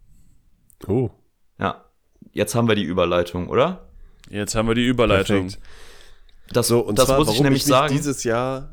[0.88, 1.11] Oh,
[1.59, 1.85] Ja.
[2.33, 3.88] Jetzt haben wir die Überleitung, oder?
[4.29, 5.49] jetzt haben wir die Überleitung.
[5.49, 5.62] perfekt.
[6.53, 7.95] Das, So, und das zwar, muss ich warum nämlich mich sagen.
[7.95, 8.73] dieses Jahr,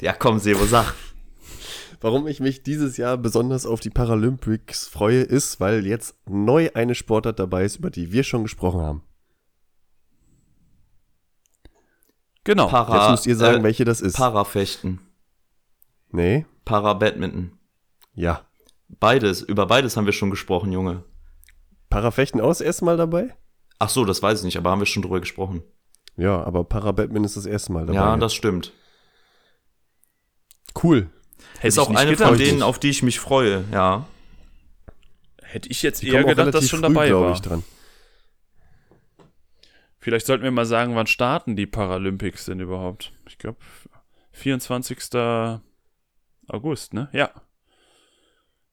[0.00, 0.94] ja, komm, Sebo, sag.
[2.00, 6.94] warum ich mich dieses Jahr besonders auf die Paralympics freue, ist, weil jetzt neu eine
[6.94, 9.02] Sportart dabei ist, über die wir schon gesprochen haben.
[12.44, 12.68] Genau.
[12.68, 14.16] Para, Jetzt müsst ihr sagen, äh, welche das ist.
[14.16, 15.00] Parafechten.
[16.12, 16.46] Nee?
[16.64, 17.58] Para-Badminton.
[18.14, 18.46] Ja.
[18.88, 21.04] Beides, über beides haben wir schon gesprochen, Junge.
[21.88, 23.34] Parafechten auch das erste Mal dabei?
[23.78, 25.62] Ach so, das weiß ich nicht, aber haben wir schon drüber gesprochen.
[26.16, 27.98] Ja, aber Parabadminton ist das erste Mal dabei.
[27.98, 28.72] ja, das stimmt.
[30.82, 31.10] cool.
[31.56, 34.06] Hätte ist auch nicht eine von denen, auf die ich mich freue, ja.
[35.42, 37.32] Hätte ich jetzt Die eher gedacht, dass schon früh, dabei war.
[37.32, 37.64] ich, dran.
[39.98, 43.12] Vielleicht sollten wir mal sagen, wann starten die Paralympics denn überhaupt?
[43.26, 43.58] Ich glaube,
[44.32, 44.98] 24.
[46.50, 47.08] August, ne?
[47.12, 47.30] Ja.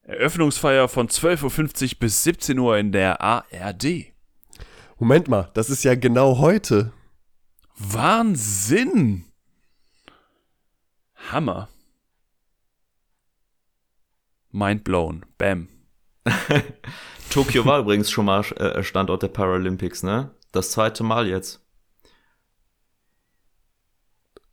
[0.02, 4.12] Eröffnungsfeier von 12.50 Uhr bis 17 Uhr in der ARD.
[4.98, 6.92] Moment mal, das ist ja genau heute.
[7.76, 9.24] Wahnsinn!
[11.30, 11.68] Hammer.
[14.50, 15.24] Mind blown.
[15.36, 15.68] Bam.
[17.30, 20.34] Tokio war übrigens schon mal äh, Standort der Paralympics, ne?
[20.52, 21.62] Das zweite Mal jetzt.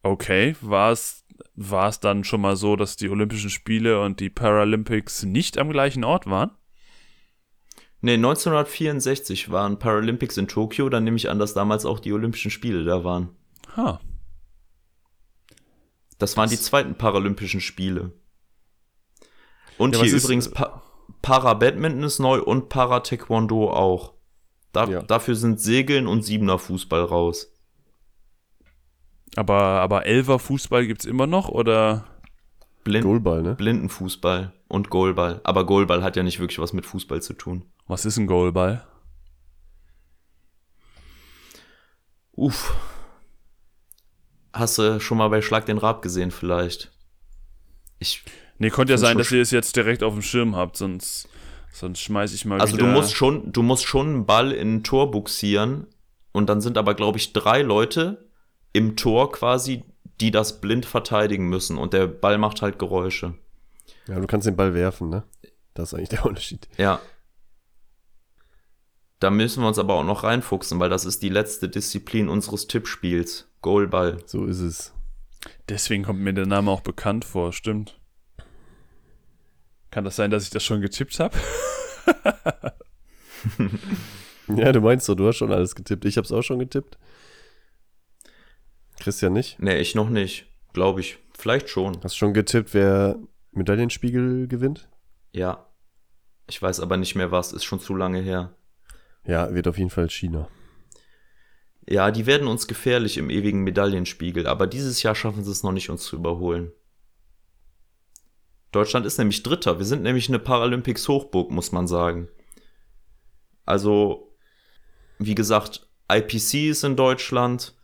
[0.03, 1.24] Okay, war es
[1.55, 5.69] war es dann schon mal so, dass die Olympischen Spiele und die Paralympics nicht am
[5.69, 6.51] gleichen Ort waren?
[8.01, 12.51] Ne, 1964 waren Paralympics in Tokio, dann nehme ich an, dass damals auch die Olympischen
[12.51, 13.29] Spiele da waren.
[13.75, 13.99] Ha.
[16.17, 18.11] Das waren die zweiten Paralympischen Spiele.
[19.77, 20.81] Und Ja, hier ist- übrigens pa
[21.21, 24.13] Para-Badminton ist neu und Para-Taekwondo auch.
[24.71, 25.01] Da, Ja.
[25.01, 27.51] Dafür sind Segeln und Siebener Fußball raus.
[29.35, 32.05] Aber, aber Elfer Fußball gibt's immer noch oder?
[32.83, 33.55] Blind Goalball, ne?
[33.55, 35.41] Blindenfußball und Goalball.
[35.43, 37.65] Aber Goalball hat ja nicht wirklich was mit Fußball zu tun.
[37.87, 38.85] Was ist ein Goalball?
[42.33, 42.75] Uff.
[44.53, 46.91] Hast du schon mal bei Schlag den Rab gesehen vielleicht?
[47.99, 48.23] Ich,
[48.57, 51.27] Nee, konnte ja sein, dass ihr es jetzt direkt auf dem Schirm habt, sonst,
[51.73, 52.87] sonst schmeiß ich mal also wieder.
[52.87, 55.87] du musst schon, du musst schon einen Ball in ein Tor buxieren
[56.31, 58.24] und dann sind aber, glaube ich, drei Leute
[58.75, 59.85] im Tor quasi,
[60.19, 63.35] die das blind verteidigen müssen und der Ball macht halt Geräusche.
[64.07, 65.23] Ja, du kannst den Ball werfen, ne?
[65.73, 66.67] Das ist eigentlich der Unterschied.
[66.77, 66.99] Ja.
[69.19, 72.67] Da müssen wir uns aber auch noch reinfuchsen, weil das ist die letzte Disziplin unseres
[72.67, 73.47] Tippspiels.
[73.61, 74.17] Goalball.
[74.25, 74.93] So ist es.
[75.69, 77.97] Deswegen kommt mir der Name auch bekannt vor, stimmt.
[79.89, 81.37] Kann das sein, dass ich das schon getippt habe?
[84.47, 86.05] Ja, du meinst so, du hast schon alles getippt.
[86.05, 86.97] Ich hab's auch schon getippt.
[89.05, 89.59] Christian nicht?
[89.59, 90.47] Nee, ich noch nicht.
[90.73, 91.19] Glaube ich.
[91.37, 92.03] Vielleicht schon.
[92.03, 93.19] Hast schon getippt, wer
[93.51, 94.89] Medaillenspiegel gewinnt?
[95.31, 95.69] Ja.
[96.49, 97.53] Ich weiß aber nicht mehr was.
[97.53, 98.55] Ist schon zu lange her.
[99.23, 100.47] Ja, wird auf jeden Fall China.
[101.87, 105.71] Ja, die werden uns gefährlich im ewigen Medaillenspiegel, aber dieses Jahr schaffen sie es noch
[105.71, 106.71] nicht, uns zu überholen.
[108.71, 109.77] Deutschland ist nämlich Dritter.
[109.77, 112.27] Wir sind nämlich eine Paralympics-Hochburg, muss man sagen.
[113.65, 114.35] Also,
[115.19, 117.74] wie gesagt, IPC ist in Deutschland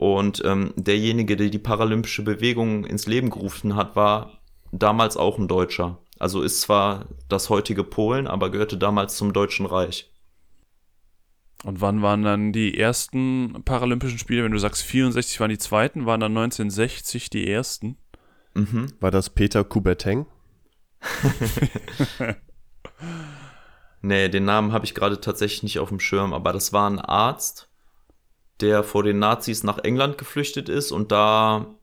[0.00, 4.40] und ähm, derjenige, der die paralympische Bewegung ins Leben gerufen hat, war
[4.72, 5.98] damals auch ein Deutscher.
[6.18, 10.10] Also ist zwar das heutige Polen, aber gehörte damals zum Deutschen Reich.
[11.64, 14.42] Und wann waren dann die ersten Paralympischen Spiele?
[14.42, 17.98] Wenn du sagst 64 waren die zweiten, waren dann 1960 die ersten?
[18.54, 18.86] Mhm.
[19.00, 20.24] War das Peter Coubertin?
[24.00, 26.98] nee, den Namen habe ich gerade tatsächlich nicht auf dem Schirm, aber das war ein
[26.98, 27.69] Arzt,
[28.62, 31.74] der vor den Nazis nach England geflüchtet ist und da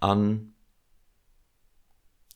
[0.00, 0.54] an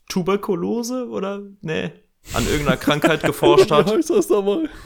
[0.08, 1.92] Tuberkulose oder nee,
[2.32, 3.90] an irgendeiner Krankheit geforscht hat.
[3.90, 4.68] Wie heißt das nochmal?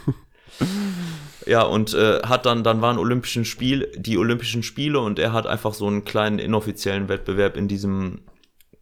[1.46, 5.46] Ja, und äh, hat dann, dann waren Olympischen Spiel, die Olympischen Spiele und er hat
[5.46, 8.20] einfach so einen kleinen inoffiziellen Wettbewerb in diesem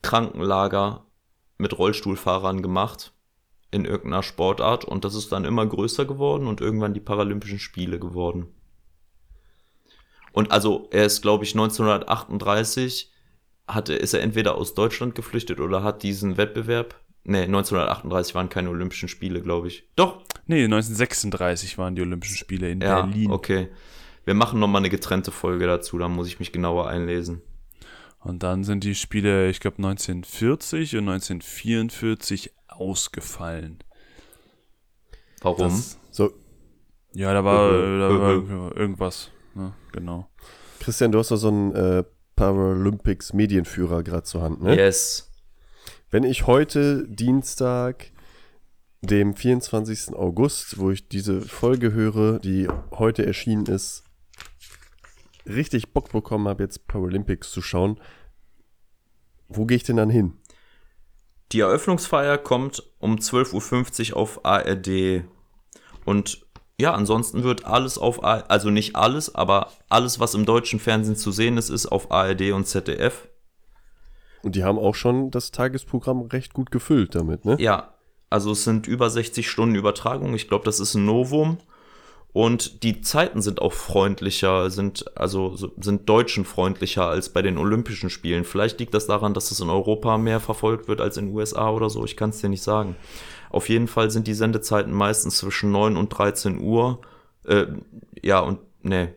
[0.03, 1.07] Krankenlager
[1.59, 3.13] mit Rollstuhlfahrern gemacht
[3.71, 8.01] in irgendeiner Sportart und das ist dann immer größer geworden und irgendwann die Paralympischen Spiele
[8.01, 8.49] geworden.
[10.37, 13.11] Und also er ist, glaube ich, 1938
[13.67, 16.95] hatte, ist er entweder aus Deutschland geflüchtet oder hat diesen Wettbewerb.
[17.25, 19.85] Nee, 1938 waren keine Olympischen Spiele, glaube ich.
[19.97, 23.31] Doch, Nee, 1936 waren die Olympischen Spiele in Ja, Berlin.
[23.33, 23.69] okay.
[24.27, 27.41] Wir machen nochmal eine getrennte Folge dazu, da muss ich mich genauer einlesen.
[28.21, 33.79] Und dann sind die Spiele, ich glaube, 1940 und 1944 ausgefallen.
[35.41, 35.69] Warum?
[35.71, 36.33] Das, So,
[37.15, 39.31] ja, da war, Äh, da war äh, irgendwas.
[39.57, 39.73] Ne?
[39.93, 40.29] Genau.
[40.81, 42.05] Christian, du hast doch so einen äh,
[42.37, 44.77] Paralympics-Medienführer gerade zur Hand, ne?
[44.77, 45.31] Yes.
[46.11, 48.13] Wenn ich heute Dienstag,
[49.01, 50.15] dem 24.
[50.15, 54.05] August, wo ich diese Folge höre, die heute erschienen ist,
[55.47, 58.01] richtig Bock bekommen habe, jetzt Paralympics zu schauen,
[59.49, 60.35] wo gehe ich denn dann hin?
[61.53, 65.25] Die Eröffnungsfeier kommt um 12.50 Uhr auf ARD.
[66.05, 66.46] Und
[66.81, 71.31] ja, ansonsten wird alles auf, also nicht alles, aber alles, was im deutschen Fernsehen zu
[71.33, 73.29] sehen ist, ist auf ARD und ZDF.
[74.43, 77.57] Und die haben auch schon das Tagesprogramm recht gut gefüllt damit, ne?
[77.59, 77.95] Ja,
[78.31, 80.35] also es sind über 60 Stunden Übertragung.
[80.35, 81.59] Ich glaube, das ist ein Novum.
[82.33, 87.57] Und die Zeiten sind auch freundlicher, sind also so- sind Deutschen freundlicher als bei den
[87.57, 88.45] Olympischen Spielen.
[88.45, 91.71] Vielleicht liegt das daran, dass es in Europa mehr verfolgt wird als in den USA
[91.71, 92.05] oder so.
[92.05, 92.95] Ich kann es dir nicht sagen.
[93.51, 97.01] Auf jeden Fall sind die Sendezeiten meistens zwischen 9 und 13 Uhr.
[97.45, 97.67] Äh,
[98.23, 99.09] ja, und nee.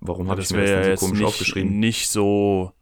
[0.00, 1.78] Warum habe ich das mir das denn ja so jetzt komisch nicht, aufgeschrieben?
[1.78, 2.72] nicht so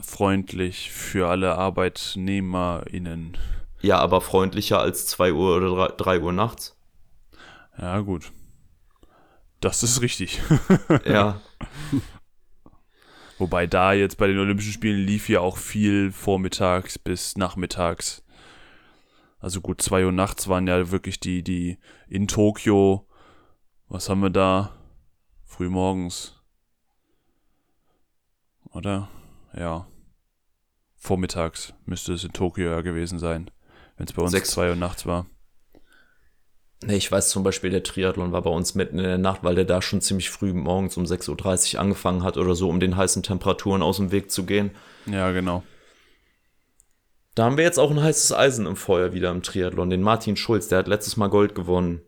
[0.00, 3.36] freundlich für alle ArbeitnehmerInnen.
[3.82, 6.76] Ja, aber freundlicher als 2 Uhr oder 3, 3 Uhr nachts.
[7.78, 8.30] Ja, gut.
[9.60, 10.40] Das ist richtig.
[11.04, 11.40] Ja.
[13.38, 18.22] Wobei da jetzt bei den Olympischen Spielen lief ja auch viel vormittags bis nachmittags.
[19.40, 21.78] Also gut, zwei Uhr nachts waren ja wirklich die, die
[22.08, 23.06] in Tokio.
[23.88, 24.76] Was haben wir da?
[25.46, 26.40] Frühmorgens.
[28.72, 29.08] Oder?
[29.56, 29.86] Ja.
[30.96, 33.50] Vormittags müsste es in Tokio ja gewesen sein.
[33.96, 34.50] Wenn es bei uns Sechs.
[34.50, 35.26] zwei Uhr nachts war.
[36.82, 39.54] Nee, ich weiß zum Beispiel, der Triathlon war bei uns mitten in der Nacht, weil
[39.54, 42.96] der da schon ziemlich früh morgens um 6.30 Uhr angefangen hat oder so, um den
[42.96, 44.70] heißen Temperaturen aus dem Weg zu gehen.
[45.04, 45.62] Ja, genau.
[47.40, 49.88] Da haben wir jetzt auch ein heißes Eisen im Feuer wieder im Triathlon.
[49.88, 52.02] Den Martin Schulz, der hat letztes Mal Gold gewonnen.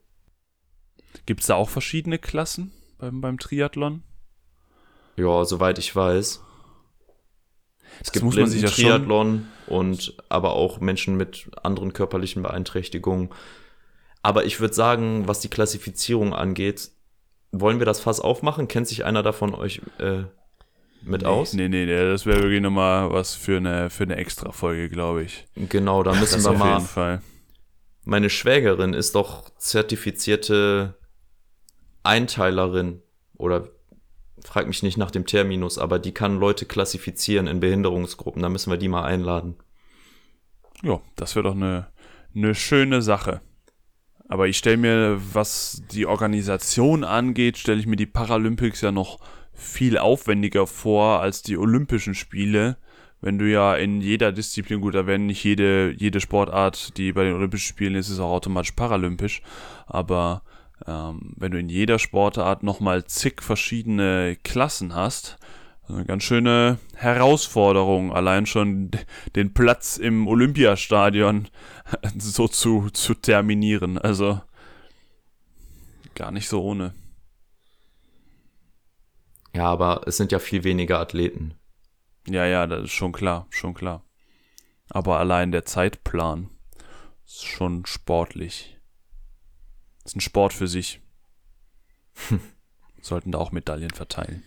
[1.25, 4.03] Gibt es da auch verschiedene Klassen beim, beim Triathlon?
[5.17, 6.43] Ja, soweit ich weiß.
[7.79, 12.43] Es Das gibt muss man sich ja Triathlon und aber auch Menschen mit anderen körperlichen
[12.43, 13.31] Beeinträchtigungen.
[14.23, 16.91] Aber ich würde sagen, was die Klassifizierung angeht,
[17.53, 18.69] wollen wir das Fass aufmachen?
[18.69, 20.25] Kennt sich einer davon euch äh,
[21.05, 21.53] mit aus?
[21.53, 25.47] Nee, nee, nee, das wäre wirklich nochmal was für eine, für eine Extra-Folge, glaube ich.
[25.57, 26.75] Genau, da müssen Das wir auf mal.
[26.75, 27.23] jeden Fall.
[28.05, 30.97] Meine Schwägerin ist doch zertifizierte
[32.03, 33.03] Einteilerin
[33.37, 33.69] oder
[34.45, 38.43] frag mich nicht nach dem Terminus, aber die kann Leute klassifizieren in Behinderungsgruppen.
[38.43, 39.57] Da müssen wir die mal einladen.
[40.83, 41.87] Ja, das wäre doch eine,
[42.35, 43.41] eine schöne Sache.
[44.29, 49.21] Aber ich stelle mir, was die Organisation angeht, stelle ich mir die Paralympics ja noch
[49.63, 52.77] viel aufwendiger vor als die Olympischen Spiele.
[53.21, 57.25] Wenn du ja in jeder Disziplin, gut, da werden nicht jede, jede Sportart, die bei
[57.25, 59.43] den Olympischen Spielen ist, ist auch automatisch paralympisch.
[59.87, 60.43] Aber
[60.87, 65.39] ähm, wenn du in jeder Sportart nochmal zig verschiedene Klassen hast,
[65.89, 68.91] eine ganz schöne Herausforderung, allein schon
[69.37, 71.49] den Platz im Olympiastadion
[72.19, 73.99] so zu, zu terminieren.
[73.99, 74.41] Also
[76.15, 76.93] gar nicht so ohne.
[79.55, 81.55] Ja, aber es sind ja viel weniger Athleten.
[82.29, 84.05] Ja, ja, das ist schon klar, schon klar.
[84.89, 86.51] Aber allein der Zeitplan
[87.27, 88.79] ist schon sportlich.
[90.05, 91.01] Ist ein Sport für sich.
[93.01, 94.43] Sollten da auch Medaillen verteilen.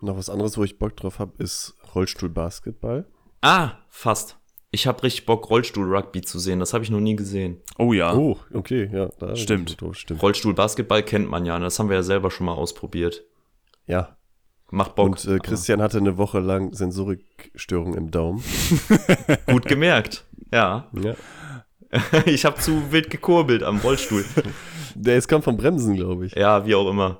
[0.00, 3.06] Noch was anderes, wo ich Bock drauf habe, ist Rollstuhlbasketball.
[3.40, 4.36] Ah, fast.
[4.70, 6.58] Ich habe richtig Bock, Rollstuhl-Rugby zu sehen.
[6.58, 7.60] Das habe ich noch nie gesehen.
[7.78, 8.14] Oh ja.
[8.14, 9.08] Oh, okay, ja.
[9.18, 9.76] Da Stimmt.
[9.92, 10.22] Stimmt.
[10.22, 11.58] Rollstuhl-Basketball kennt man ja.
[11.58, 11.66] ne?
[11.66, 13.24] Das haben wir ja selber schon mal ausprobiert.
[13.86, 14.16] Ja.
[14.70, 15.06] Macht Bock.
[15.06, 18.42] Und äh, Christian hatte eine Woche lang Sensorikstörung im Daumen.
[19.46, 20.24] Gut gemerkt.
[20.50, 20.88] Ja.
[20.92, 21.14] Ja.
[22.24, 24.24] ich habe zu wild gekurbelt am Rollstuhl.
[24.94, 26.34] Der ist kam vom Bremsen, glaube ich.
[26.34, 27.18] Ja, wie auch immer.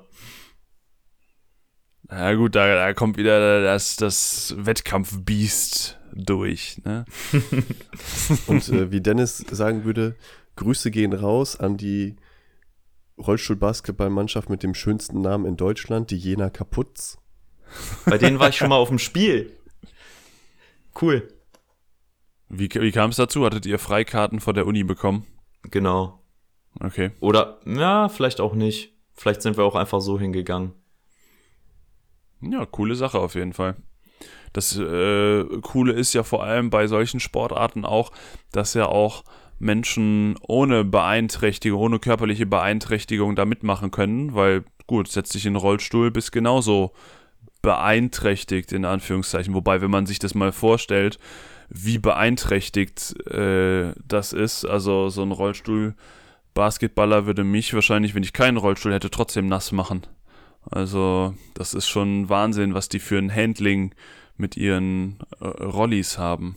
[2.09, 6.81] Ja gut, da, da kommt wieder das, das Wettkampfbiest durch.
[6.85, 7.05] Ne?
[8.47, 10.15] Und äh, wie Dennis sagen würde,
[10.55, 12.15] Grüße gehen raus an die
[13.25, 17.17] Rollstuhlbasketballmannschaft mit dem schönsten Namen in Deutschland, die Jena Kaputz.
[18.05, 19.51] Bei denen war ich schon mal auf dem Spiel.
[21.01, 21.27] Cool.
[22.49, 23.45] Wie, wie kam es dazu?
[23.45, 25.25] Hattet ihr Freikarten von der Uni bekommen?
[25.63, 26.21] Genau.
[26.79, 27.11] Okay.
[27.19, 28.93] Oder, ja, vielleicht auch nicht.
[29.13, 30.73] Vielleicht sind wir auch einfach so hingegangen.
[32.41, 33.75] Ja, coole Sache auf jeden Fall.
[34.53, 38.11] Das äh, Coole ist ja vor allem bei solchen Sportarten auch,
[38.51, 39.23] dass ja auch
[39.63, 45.61] Menschen ohne Beeinträchtigung, ohne körperliche Beeinträchtigung da mitmachen können, weil gut, setz dich in den
[45.61, 46.91] Rollstuhl, bist genauso
[47.61, 49.53] beeinträchtigt, in Anführungszeichen.
[49.53, 51.17] Wobei, wenn man sich das mal vorstellt,
[51.69, 55.95] wie beeinträchtigt äh, das ist, also so ein Rollstuhl,
[56.53, 60.05] Basketballer würde mich wahrscheinlich, wenn ich keinen Rollstuhl hätte, trotzdem nass machen.
[60.69, 63.95] Also, das ist schon Wahnsinn, was die für ein Handling
[64.37, 66.55] mit ihren äh, Rollis haben.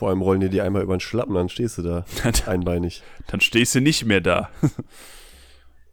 [0.00, 2.06] Vor allem rollen dir die einmal über den Schlappen, dann stehst du da
[2.46, 3.02] einbeinig.
[3.26, 4.48] Dann stehst du nicht mehr da.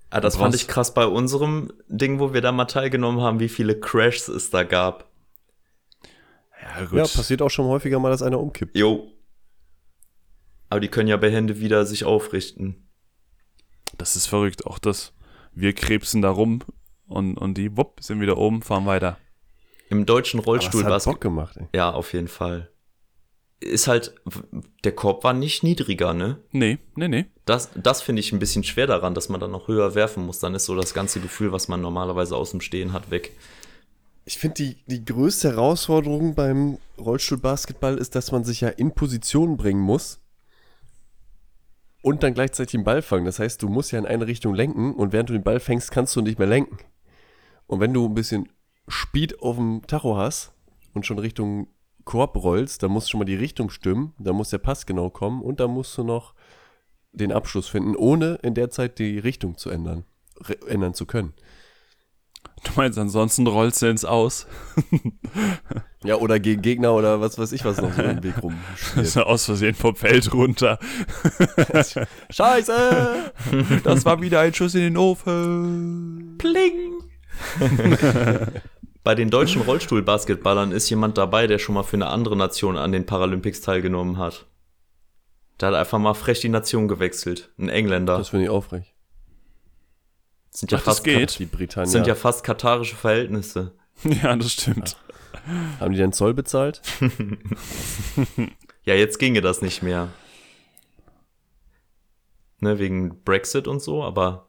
[0.09, 3.49] Ah, das fand ich krass bei unserem Ding, wo wir da mal teilgenommen haben, wie
[3.49, 5.11] viele Crashs es da gab.
[6.61, 6.97] Ja, gut.
[6.97, 8.77] Ja, passiert auch schon häufiger mal, dass einer umkippt.
[8.77, 9.11] Jo.
[10.69, 12.87] Aber die können ja behende wieder sich aufrichten.
[13.97, 14.65] das ist verrückt.
[14.65, 15.11] Auch das.
[15.51, 16.61] Wir krebsen da rum
[17.07, 19.17] und, und die, wupp, sind wieder oben, fahren weiter.
[19.89, 21.67] Im deutschen es Rollstuhl hat war Bock gemacht, ey.
[21.75, 22.69] Ja, auf jeden Fall.
[23.59, 24.13] Ist halt,
[24.83, 26.37] der Korb war nicht niedriger, ne?
[26.51, 27.25] Nee, nee, nee.
[27.45, 30.39] Das, das finde ich ein bisschen schwer daran, dass man dann noch höher werfen muss.
[30.39, 33.31] Dann ist so das ganze Gefühl, was man normalerweise aus dem Stehen hat, weg.
[34.25, 39.57] Ich finde, die, die größte Herausforderung beim Rollstuhlbasketball ist, dass man sich ja in Position
[39.57, 40.19] bringen muss
[42.01, 43.25] und dann gleichzeitig den Ball fangen.
[43.25, 45.91] Das heißt, du musst ja in eine Richtung lenken und während du den Ball fängst,
[45.91, 46.77] kannst du nicht mehr lenken.
[47.65, 48.49] Und wenn du ein bisschen
[48.87, 50.53] Speed auf dem Tacho hast
[50.93, 51.67] und schon Richtung
[52.07, 55.41] Korb rollst, dann muss schon mal die Richtung stimmen, dann muss der Pass genau kommen
[55.41, 56.33] und dann musst du noch
[57.11, 60.05] den Abschluss finden, ohne in der Zeit die Richtung zu ändern,
[60.67, 61.33] ändern zu können.
[62.63, 64.47] Du meinst, ansonsten rollst du ins Aus.
[66.03, 68.57] Ja, oder gegen Gegner oder was weiß ich, was noch so im Weg rum.
[68.95, 70.79] Ist ja aus Versehen vom Feld runter.
[72.29, 73.33] Scheiße!
[73.83, 76.35] Das war wieder ein Schuss in den Ofen.
[76.37, 76.93] Pling!
[79.07, 82.91] Bei den deutschen Rollstuhlbasketballern ist jemand dabei, der schon mal für eine andere Nation an
[82.91, 84.47] den Paralympics teilgenommen hat.
[85.61, 87.49] Der hat einfach mal frech die Nation gewechselt.
[87.57, 88.17] Ein Engländer.
[88.17, 88.93] Das finde ich aufrecht.
[90.49, 91.39] sind ja Ach, das fast geht.
[91.39, 91.89] Die Britannier.
[91.89, 93.71] sind ja fast katarische Verhältnisse.
[94.03, 94.97] Ja, das stimmt.
[95.79, 96.81] haben die denn Zoll bezahlt?
[98.83, 100.09] Ja, jetzt ginge das nicht mehr.
[102.59, 104.46] Ne, wegen Brexit und so, aber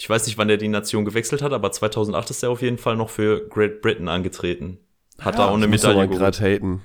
[0.00, 2.78] ich weiß nicht, wann der die Nation gewechselt hat, aber 2008 ist er auf jeden
[2.78, 4.78] Fall noch für Great Britain angetreten.
[5.18, 6.20] Hat da auch eine ich muss Medaille mal geholt.
[6.20, 6.82] gerade haten.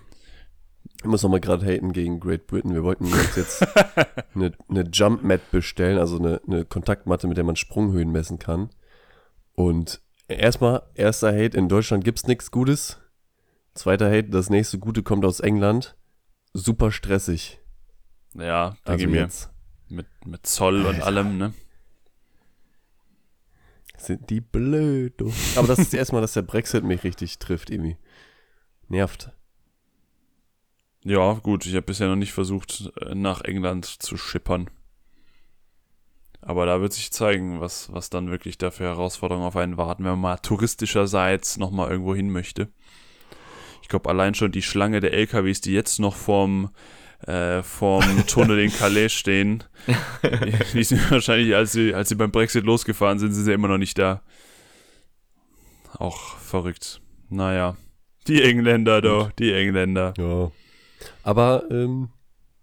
[0.99, 2.73] Ich muss noch mal gerade haten gegen Great Britain.
[2.73, 3.65] Wir wollten uns jetzt
[4.35, 8.69] eine, eine Jump Mat bestellen, also eine, eine Kontaktmatte, mit der man Sprunghöhen messen kann.
[9.53, 12.99] Und erstmal, erster Hate, in Deutschland gibt's nichts Gutes.
[13.75, 15.95] Zweiter Hate, das nächste Gute kommt aus England.
[16.53, 17.59] Super stressig.
[18.33, 19.21] Ja, denke Also ich mir.
[19.21, 19.49] jetzt
[19.87, 21.05] Mit, mit Zoll und Alter.
[21.05, 21.53] allem, ne?
[23.97, 25.13] Sind die blöd.
[25.17, 25.31] du.
[25.55, 27.97] Aber das ist erstmal, dass der Brexit mich richtig trifft, irgendwie.
[28.87, 29.31] Nervt.
[31.03, 34.69] Ja, gut, ich habe bisher noch nicht versucht, äh, nach England zu schippern.
[36.41, 40.03] Aber da wird sich zeigen, was, was dann wirklich da für Herausforderungen auf einen warten,
[40.03, 42.69] wenn man mal touristischerseits nochmal irgendwo hin möchte.
[43.81, 46.71] Ich glaube, allein schon die Schlange der LKWs, die jetzt noch vorm,
[47.25, 49.63] äh, vorm Tunnel in Calais stehen,
[50.73, 53.77] die sind wahrscheinlich, als sie, als sie beim Brexit losgefahren sind, sind sie immer noch
[53.77, 54.21] nicht da.
[55.97, 57.01] Auch verrückt.
[57.29, 57.77] Naja.
[58.27, 60.13] Die Engländer, doch, die Engländer.
[60.17, 60.51] Ja.
[61.23, 62.09] Aber ähm,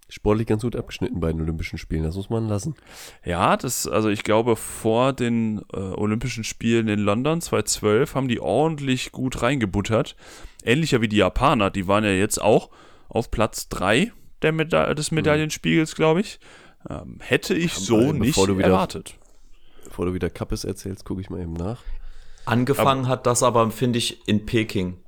[0.09, 2.74] sportlich ganz gut abgeschnitten bei den Olympischen Spielen, das muss man lassen.
[3.24, 8.40] Ja, das, also ich glaube, vor den äh, Olympischen Spielen in London 2012 haben die
[8.40, 10.16] ordentlich gut reingebuttert.
[10.64, 12.70] Ähnlicher wie die Japaner, die waren ja jetzt auch
[13.09, 14.12] auf Platz 3
[14.43, 16.38] der Meda des Medaillenspiegels, glaube ich.
[16.88, 19.14] Ähm, hätte ich so Aber nicht bevor du wieder- erwartet.
[19.84, 21.82] Bevor du wieder Kappes erzählst, gucke ich mal eben nach.
[22.45, 24.99] Angefangen hat das aber, finde ich, in Peking.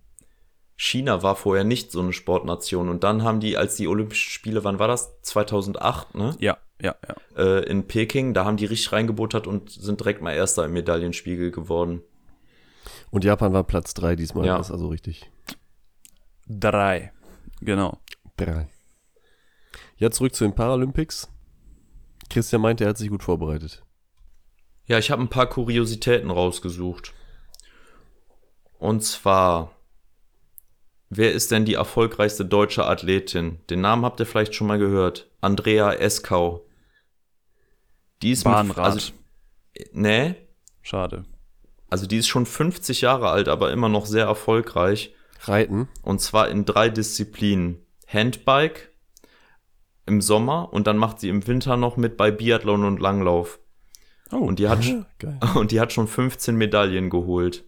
[0.77, 4.63] China war vorher nicht so eine Sportnation und dann haben die, als die Olympischen Spiele,
[4.65, 5.21] wann war das?
[5.23, 6.37] 2008, ne?
[6.41, 7.15] Ja, ja, ja.
[7.43, 11.51] Äh, in Peking, da haben die richtig reingebuttert und sind direkt mal Erster im Medaillenspiegel
[11.53, 12.03] geworden.
[13.11, 14.59] Und Japan war Platz 3 diesmal, Ja.
[14.59, 15.31] das ist also richtig.
[16.47, 17.13] Drei.
[17.61, 17.99] Genau.
[18.37, 18.69] Drei.
[20.05, 21.31] Ja, zurück zu den Paralympics.
[22.29, 23.83] Christian meinte, er hat sich gut vorbereitet.
[24.85, 27.15] Ja, ich habe ein paar Kuriositäten rausgesucht.
[28.79, 29.75] Und zwar,
[31.09, 33.61] wer ist denn die erfolgreichste deutsche Athletin?
[33.71, 35.31] Den Namen habt ihr vielleicht schon mal gehört.
[35.41, 36.67] Andrea Eskau.
[38.21, 38.77] Die ist Bahnrad.
[38.77, 39.13] Mit, also,
[39.93, 40.35] nee,
[40.83, 41.25] Schade.
[41.89, 45.15] also die ist schon 50 Jahre alt, aber immer noch sehr erfolgreich.
[45.41, 45.89] Reiten.
[46.03, 47.79] Und zwar in drei Disziplinen.
[48.07, 48.94] Handbike
[50.07, 53.59] im Sommer und dann macht sie im Winter noch mit bei Biathlon und Langlauf.
[54.33, 54.83] Oh, Und die hat,
[55.19, 55.39] Geil.
[55.55, 57.65] und die hat schon 15 Medaillen geholt.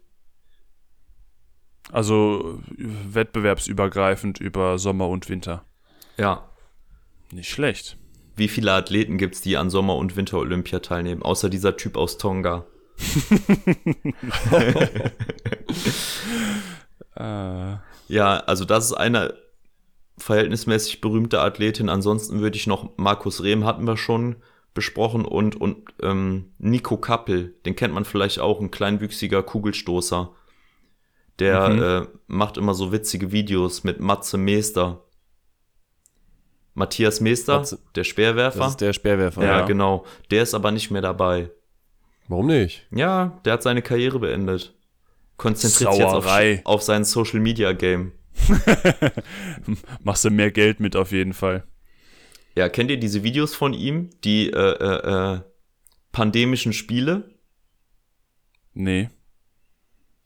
[1.92, 2.84] also äh,
[3.14, 5.64] wettbewerbsübergreifend über Sommer und Winter.
[6.16, 6.48] Ja.
[7.32, 7.96] Nicht schlecht.
[8.36, 12.66] Wie viele Athleten gibt's, die an Sommer- und Winter-Olympia teilnehmen, außer dieser Typ aus Tonga?
[17.16, 17.76] Äh,
[18.08, 19.34] Ja, also das ist eine
[20.18, 21.88] verhältnismäßig berühmte Athletin.
[21.88, 24.36] Ansonsten würde ich noch Markus Rehm hatten wir schon
[24.74, 30.30] besprochen und und ähm, Nico Kappel, den kennt man vielleicht auch, ein kleinwüchsiger Kugelstoßer.
[31.38, 31.82] Der Mhm.
[31.82, 35.02] äh, macht immer so witzige Videos mit Matze Meester.
[36.74, 38.58] Matthias Meester, Matze- der Speerwerfer.
[38.58, 39.42] Das ist der Speerwerfer.
[39.44, 39.66] ja, Ja.
[39.66, 40.04] genau.
[40.30, 41.50] Der ist aber nicht mehr dabei.
[42.28, 42.86] Warum nicht?
[42.90, 44.74] Ja, der hat seine Karriere beendet.
[45.36, 46.26] Konzentriert sich jetzt auf,
[46.64, 48.12] auf sein Social Media Game.
[50.02, 51.64] machst du mehr Geld mit auf jeden Fall.
[52.56, 54.10] Ja, kennt ihr diese Videos von ihm?
[54.24, 55.40] Die äh, äh, äh,
[56.12, 57.34] pandemischen Spiele?
[58.72, 59.10] Nee.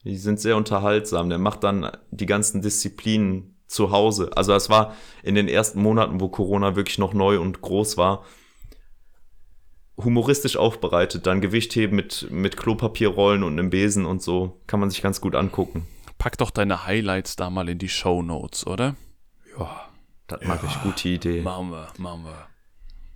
[0.04, 1.28] Die sind sehr unterhaltsam.
[1.28, 4.30] Der macht dann die ganzen Disziplinen zu Hause.
[4.36, 8.24] Also es war in den ersten Monaten, wo Corona wirklich noch neu und groß war,
[9.96, 11.26] humoristisch aufbereitet.
[11.26, 14.60] Dann Gewichtheben mit, mit Klopapierrollen und einem Besen und so.
[14.66, 15.86] Kann man sich ganz gut angucken.
[16.20, 18.94] Pack doch deine Highlights da mal in die Show Notes, oder?
[19.58, 19.88] Ja,
[20.26, 20.82] das mag ich.
[20.82, 21.40] Gute Idee.
[21.40, 22.46] Machen wir, machen wir.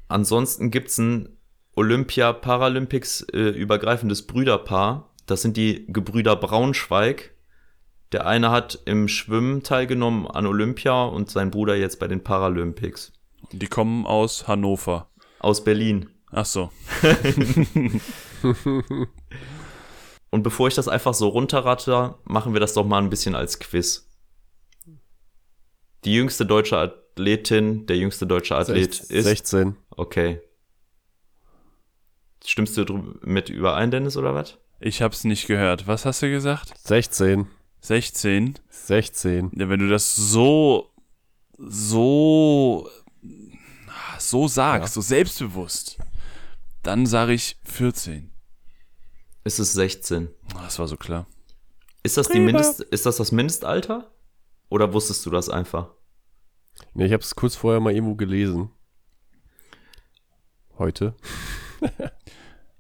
[0.09, 1.37] Ansonsten gibt's ein
[1.77, 5.11] Olympia-Paralympics äh, übergreifendes Brüderpaar.
[5.27, 7.35] Das sind die Gebrüder Braunschweig.
[8.13, 13.13] Der eine hat im Schwimmen teilgenommen an Olympia und sein Bruder jetzt bei den Paralympics.
[13.53, 15.11] Die kommen aus Hannover.
[15.41, 16.09] Aus Berlin.
[16.31, 16.71] Ach so.
[20.35, 23.61] Und bevor ich das einfach so runterratter, machen wir das doch mal ein bisschen als
[23.61, 24.11] Quiz.
[26.05, 29.25] Die jüngste deutsche Athletin, der jüngste deutsche Athlet Sech- ist.
[29.27, 29.77] 16.
[29.91, 30.41] Okay.
[32.45, 34.59] Stimmst du mit überein, Dennis, oder was?
[34.81, 35.87] Ich hab's nicht gehört.
[35.87, 36.75] Was hast du gesagt?
[36.83, 37.47] 16.
[37.83, 38.59] 16?
[38.71, 39.53] 16.
[39.55, 40.91] Ja, wenn du das so,
[41.59, 42.91] so,
[44.19, 45.99] so sagst, so selbstbewusst,
[46.83, 48.33] dann sage ich 14.
[49.45, 50.29] Ist es 16?
[50.55, 51.27] Ah, Das war so klar.
[52.03, 54.11] Ist das, die Mindest, ist das das Mindestalter?
[54.69, 55.91] Oder wusstest du das einfach?
[56.95, 58.71] Nee, ich habe es kurz vorher mal irgendwo gelesen.
[60.79, 61.15] Heute.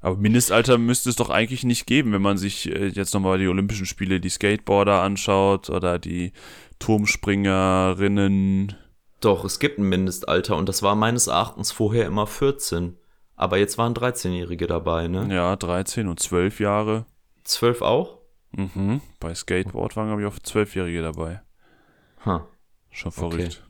[0.00, 3.48] Aber Mindestalter müsste es doch eigentlich nicht geben, wenn man sich äh, jetzt nochmal die
[3.48, 6.32] Olympischen Spiele, die Skateboarder anschaut oder die
[6.78, 8.74] Turmspringerinnen.
[9.20, 12.98] Doch, es gibt ein Mindestalter und das war meines Erachtens vorher immer 14.
[13.36, 15.32] Aber jetzt waren 13-Jährige dabei, ne?
[15.34, 17.06] Ja, 13 und 12 Jahre.
[17.44, 18.18] 12 auch?
[18.52, 19.00] Mhm.
[19.18, 21.42] Bei Skateboard waren, glaube ich, auch 12-Jährige dabei.
[22.24, 22.48] Ha.
[22.90, 23.66] Schon verrückt.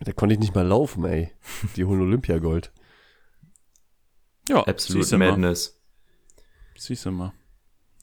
[0.00, 1.32] Da konnte ich nicht mal laufen, ey.
[1.76, 2.72] Die holen Olympiagold.
[4.48, 5.30] Ja, Absolute siehst du mal.
[5.30, 5.80] Madness.
[6.76, 7.32] Siehst du mal.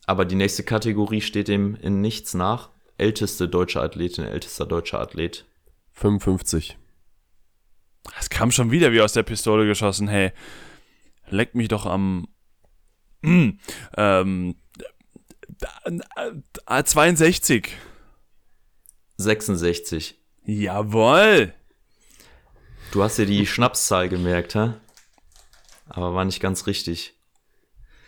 [0.06, 2.70] Aber die nächste Kategorie steht dem in nichts nach.
[2.98, 5.46] Älteste deutsche Athletin, ältester deutscher Athlet.
[5.92, 6.79] 55.
[8.20, 10.08] Es kam schon wieder wie aus der Pistole geschossen.
[10.08, 10.32] Hey,
[11.28, 12.28] leck mich doch am.
[13.22, 13.60] Mm,
[13.98, 14.56] ähm,
[16.66, 17.76] äh, 62.
[19.18, 20.18] 66.
[20.46, 21.54] Jawohl.
[22.92, 24.74] Du hast dir die Schnapszahl gemerkt, hä?
[25.88, 27.14] Aber war nicht ganz richtig.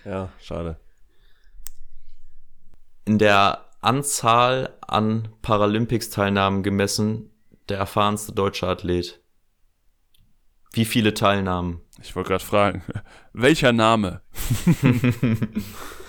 [0.06, 0.80] Ja, schade.
[3.06, 7.32] In der Anzahl an Paralympics-Teilnahmen gemessen
[7.70, 9.21] der erfahrenste deutsche Athlet.
[10.74, 11.82] Wie viele Teilnahmen?
[12.02, 12.84] Ich wollte gerade fragen,
[13.34, 14.22] welcher Name?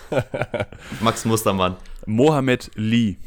[1.01, 1.75] Max Mustermann.
[2.05, 3.17] Mohammed Lee.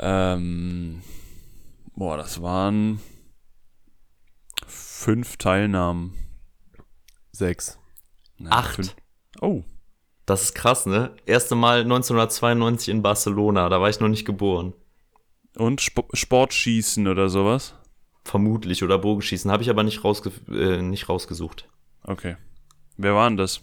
[0.00, 1.02] ähm,
[1.94, 3.00] boah, das waren
[4.66, 6.14] fünf Teilnahmen.
[7.32, 7.78] Sechs.
[8.38, 8.74] Nein, Acht.
[8.76, 8.96] fünf-
[9.40, 9.62] Oh,
[10.26, 11.14] Das ist krass, ne?
[11.26, 14.74] Erste Mal 1992 in Barcelona, da war ich noch nicht geboren.
[15.58, 17.74] Und Sp Sportschießen oder sowas?
[18.24, 21.68] Vermutlich oder Bogenschießen, habe ich aber nicht, rausge äh, nicht rausgesucht.
[22.02, 22.36] Okay.
[22.96, 23.60] Wer waren das?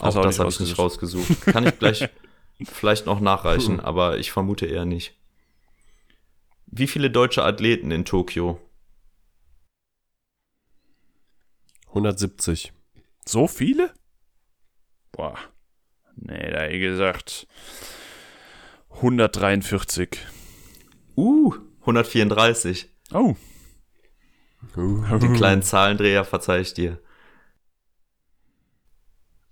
[0.00, 1.42] Auch Hast du das habe ich nicht rausgesucht.
[1.42, 2.08] Kann ich gleich
[2.64, 5.14] vielleicht noch nachreichen, aber ich vermute eher nicht.
[6.66, 8.60] Wie viele deutsche Athleten in Tokio?
[11.88, 12.72] 170.
[13.26, 13.92] So viele?
[15.12, 15.36] Boah.
[16.16, 17.46] Nee, da hätte ich gesagt
[18.90, 20.18] 143.
[21.20, 22.88] Uh, 134.
[23.12, 23.36] Oh.
[24.74, 26.98] Den kleinen Zahlendreher verzeih ich dir.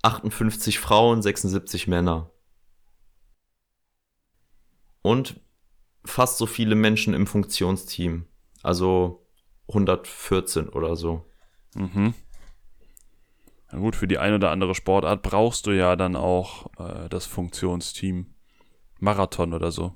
[0.00, 2.30] 58 Frauen, 76 Männer.
[5.02, 5.40] Und
[6.06, 8.24] fast so viele Menschen im Funktionsteam.
[8.62, 9.26] Also
[9.68, 11.26] 114 oder so.
[11.74, 12.14] Mhm.
[13.70, 17.26] Na gut, für die ein oder andere Sportart brauchst du ja dann auch äh, das
[17.26, 18.34] Funktionsteam.
[19.00, 19.94] Marathon oder so.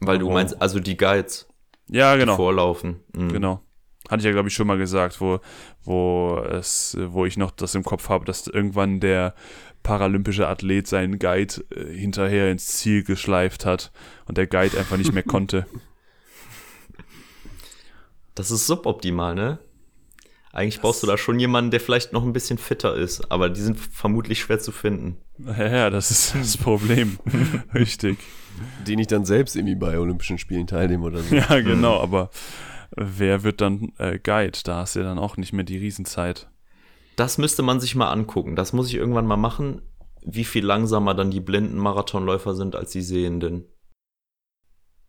[0.00, 1.46] Weil du Aber- meinst, also die Guides
[1.88, 2.36] Ja, die genau.
[2.36, 3.00] vorlaufen.
[3.14, 3.28] Mhm.
[3.32, 3.60] Genau.
[4.08, 5.38] Hatte ich ja, glaube ich, schon mal gesagt, wo,
[5.84, 9.34] wo es, wo ich noch das im Kopf habe, dass irgendwann der
[9.82, 13.92] paralympische Athlet seinen Guide äh, hinterher ins Ziel geschleift hat
[14.26, 15.66] und der Guide einfach nicht mehr konnte.
[18.34, 19.58] Das ist suboptimal, ne?
[20.52, 23.60] Eigentlich brauchst du da schon jemanden, der vielleicht noch ein bisschen fitter ist, aber die
[23.60, 25.16] sind vermutlich schwer zu finden.
[25.38, 27.18] Ja, ja, das ist das Problem.
[27.74, 28.18] Richtig.
[28.86, 31.34] Die nicht dann selbst irgendwie bei Olympischen Spielen teilnehmen oder so.
[31.34, 32.30] Ja, genau, aber
[32.96, 34.58] wer wird dann äh, Guide?
[34.64, 36.50] Da hast du ja dann auch nicht mehr die Riesenzeit.
[37.14, 38.56] Das müsste man sich mal angucken.
[38.56, 39.82] Das muss ich irgendwann mal machen,
[40.22, 43.66] wie viel langsamer dann die blinden Marathonläufer sind als die Sehenden.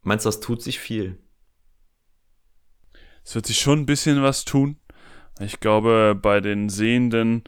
[0.04, 1.18] Meinst du, das tut sich viel?
[3.24, 4.78] Es wird sich schon ein bisschen was tun.
[5.42, 7.44] Ich glaube, bei den Sehenden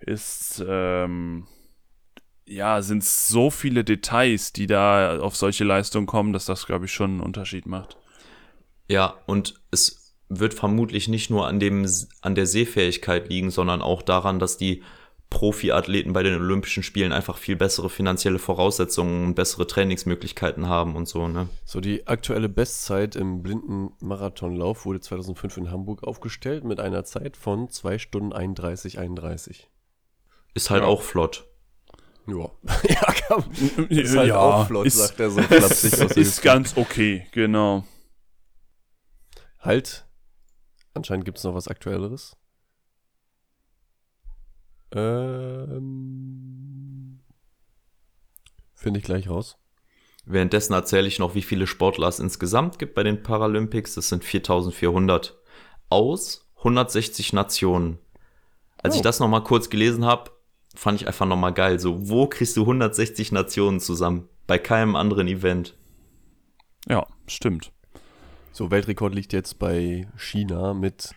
[0.00, 1.46] ist, ähm,
[2.46, 6.92] ja, sind so viele Details, die da auf solche Leistungen kommen, dass das, glaube ich,
[6.92, 7.96] schon einen Unterschied macht.
[8.88, 11.86] Ja, und es wird vermutlich nicht nur an dem
[12.20, 14.82] an der Sehfähigkeit liegen, sondern auch daran, dass die
[15.30, 21.06] Profiathleten bei den Olympischen Spielen einfach viel bessere finanzielle Voraussetzungen und bessere Trainingsmöglichkeiten haben und
[21.06, 21.48] so, ne?
[21.66, 27.36] So, die aktuelle Bestzeit im blinden Marathonlauf wurde 2005 in Hamburg aufgestellt mit einer Zeit
[27.36, 29.68] von 2 Stunden 31, 31.
[30.54, 30.88] Ist halt Ja.
[30.88, 31.44] auch flott.
[32.26, 32.50] Ja,
[32.88, 33.44] ja komm.
[33.90, 36.42] Ist halt auch flott, ist, sagt er so flapsig ist Hüfte.
[36.42, 37.84] ganz okay, genau.
[39.60, 40.06] Halt.
[40.94, 42.36] Anscheinend gibt es noch was Aktuelleres.
[44.92, 45.98] Ähm.
[48.74, 49.56] Finde ich gleich raus.
[50.24, 53.94] Währenddessen erzähle ich noch, wie viele Sportler es insgesamt gibt bei den Paralympics.
[53.94, 55.36] Das sind 4400
[55.88, 57.98] aus 160 Nationen.
[58.82, 58.98] Als Oh.
[58.98, 60.30] ich das nochmal kurz gelesen habe,
[60.74, 61.78] fand ich einfach nochmal geil.
[61.80, 64.28] So, wo kriegst du 160 Nationen zusammen?
[64.46, 65.74] Bei keinem anderen Event.
[66.86, 67.72] Ja, stimmt.
[68.52, 71.14] So, Weltrekord liegt jetzt bei China mit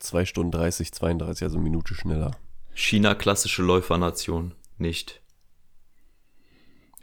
[0.00, 2.32] 2 Stunden 30, 32, also eine Minute schneller.
[2.74, 4.54] China klassische Läufernation.
[4.78, 5.22] Nicht.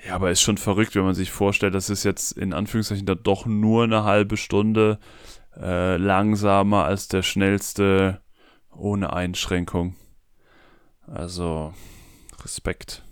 [0.06, 3.24] Ja, aber ist schon verrückt, wenn man sich vorstellt, dass es jetzt in Anführungszeichen dann
[3.24, 5.00] doch nur eine halbe Stunde
[5.56, 8.22] äh, langsamer als der schnellste
[8.72, 9.96] ohne Einschränkung.
[11.06, 11.74] Also
[12.44, 13.04] Respekt,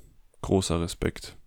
[0.42, 1.38] großer Respekt.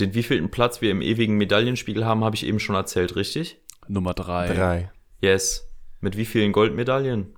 [0.00, 3.60] Den wievielten Platz wir im ewigen Medaillenspiegel haben, habe ich eben schon erzählt, richtig?
[3.88, 4.92] Nummer drei, Drei.
[5.20, 5.68] Yes.
[6.02, 7.34] Mit wie vielen Goldmedaillen?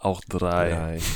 [0.00, 1.00] auch drei.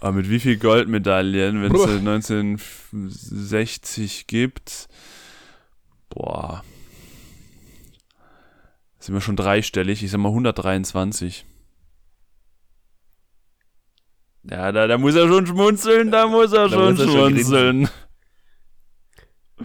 [0.00, 1.90] Aber mit wie viel Goldmedaillen, wenn es Boah.
[1.90, 4.88] 1960 gibt?
[6.08, 6.64] Boah.
[8.98, 10.02] Sind wir schon dreistellig?
[10.02, 11.44] Ich sag mal 123.
[14.44, 17.32] Ja, da, da muss er schon schmunzeln, da muss er Da schon muss er schon
[17.32, 17.90] schmunzeln.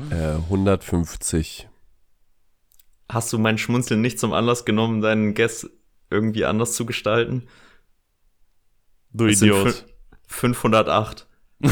[0.09, 1.67] Äh, 150.
[3.09, 5.69] Hast du mein Schmunzeln nicht zum Anlass genommen, deinen Guess
[6.09, 7.47] irgendwie anders zu gestalten?
[9.13, 9.67] du sind Idiot.
[9.67, 9.83] fün-
[10.27, 11.27] 508.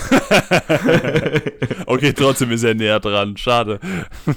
[1.88, 3.36] okay, trotzdem ist er näher dran.
[3.36, 3.80] Schade.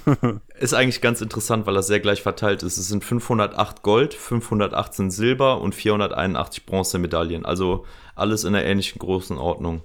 [0.59, 2.79] Ist eigentlich ganz interessant, weil das sehr gleich verteilt ist.
[2.79, 7.45] Es sind 508 Gold, 518 Silber und 481 Bronzemedaillen.
[7.47, 9.83] Also alles in einer ähnlichen großen Ordnung.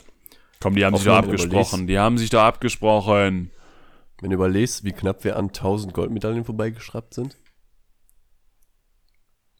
[0.60, 1.88] Komm, die haben Auf sich doch abgesprochen.
[1.88, 3.52] Die haben sich doch abgesprochen.
[4.22, 7.38] Wenn du überlegst, wie knapp wir an 1000 Goldmedaillen vorbeigeschraubt sind.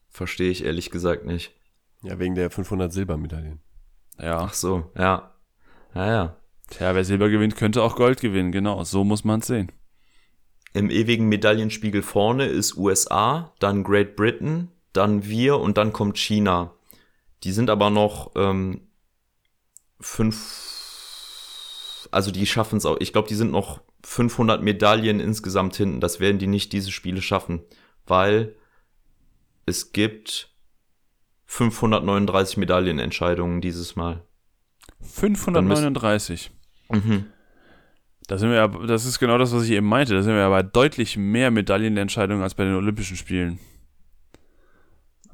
[0.08, 1.52] Verstehe ich ehrlich gesagt nicht.
[2.02, 3.60] Ja, wegen der 500 Silbermedaillen.
[4.18, 4.38] Ja.
[4.38, 5.34] Ach so, ja.
[5.94, 6.36] Ja, ja.
[6.70, 8.52] Tja, wer Silber gewinnt, könnte auch Gold gewinnen.
[8.52, 9.72] Genau, so muss man es sehen.
[10.74, 16.74] Im ewigen Medaillenspiegel vorne ist USA, dann Great Britain, dann wir und dann kommt China.
[17.42, 18.80] Die sind aber noch ähm,
[20.00, 22.96] fünf, also die schaffen es auch.
[23.00, 26.00] Ich glaube, die sind noch 500 Medaillen insgesamt hinten.
[26.00, 27.60] Das werden die nicht diese Spiele schaffen,
[28.06, 28.54] weil
[29.66, 30.50] es gibt
[31.46, 34.22] 539 Medaillenentscheidungen dieses Mal.
[35.00, 36.50] 539.
[36.90, 37.26] Mhm.
[38.28, 40.14] Da sind wir ja, das ist genau das, was ich eben meinte.
[40.14, 43.58] Da sind wir ja bei deutlich mehr Medaillenentscheidungen als bei den Olympischen Spielen.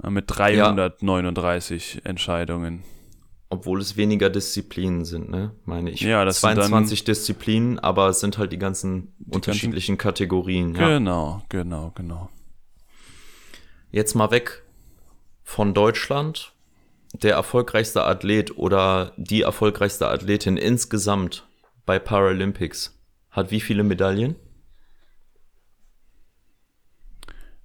[0.02, 2.82] Ja, Mit 339 Entscheidungen.
[3.50, 5.52] Obwohl es weniger Disziplinen sind, ne?
[5.64, 6.00] Meine ich.
[6.02, 10.74] Ja, das sind dann- 22 Disziplinen, aber es sind halt die ganzen unterschiedlichen Kategorien.
[10.74, 10.88] Ja.
[10.88, 12.28] Genau, genau, genau.
[13.90, 14.62] Jetzt mal weg
[15.44, 16.52] von Deutschland.
[17.14, 21.48] Der erfolgreichste Athlet oder die erfolgreichste Athletin insgesamt
[21.86, 22.98] bei Paralympics
[23.30, 24.36] hat wie viele Medaillen?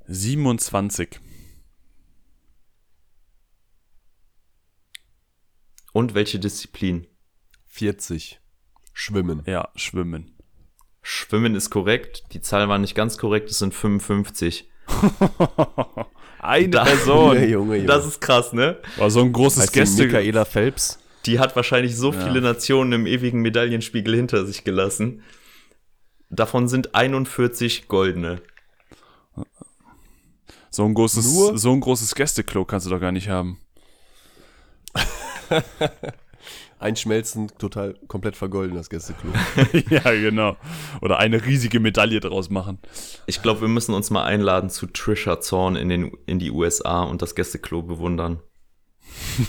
[0.08, 1.20] 27.
[5.94, 7.08] Und welche Disziplin?
[7.68, 8.40] 40.
[8.94, 9.44] Schwimmen.
[9.46, 10.36] Ja, Schwimmen.
[11.02, 12.24] Schwimmen ist korrekt.
[12.34, 13.50] Die Zahl war nicht ganz korrekt.
[13.50, 14.70] Es sind 55.
[16.40, 17.36] Eine Da- Person.
[17.36, 17.88] Junge, Junge, Junge.
[17.88, 18.80] Das ist krass, ne?
[18.98, 20.06] War so ein großes heißt Gäste.
[20.06, 21.00] Michaela Phelps.
[21.26, 22.20] Die hat wahrscheinlich so Ja.
[22.28, 25.24] viele Nationen im ewigen Medaillenspiegel hinter sich gelassen.
[26.30, 28.42] Davon sind 41 goldene.
[30.70, 33.60] So ein großes, Nur- so ein großes Gästeklo kannst du doch gar nicht haben.
[36.80, 39.32] Einschmelzen, total komplett vergolden, das Gästeklo.
[39.90, 40.58] ja, genau.
[41.02, 42.80] Oder eine riesige Medaille draus machen.
[43.26, 47.04] Ich glaube, wir müssen uns mal einladen zu Trisha Zorn in, den, in die USA
[47.04, 48.42] und das Gästeklo bewundern.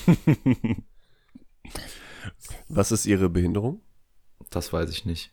[2.68, 3.80] Was ist ihre Behinderung?
[4.50, 5.32] Das weiß ich nicht.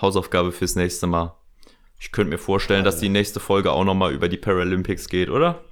[0.00, 1.36] Hausaufgabe fürs nächste Mal.
[2.00, 5.64] Ich könnte mir vorstellen, dass die nächste Folge auch nochmal über die Paralympics geht, oder?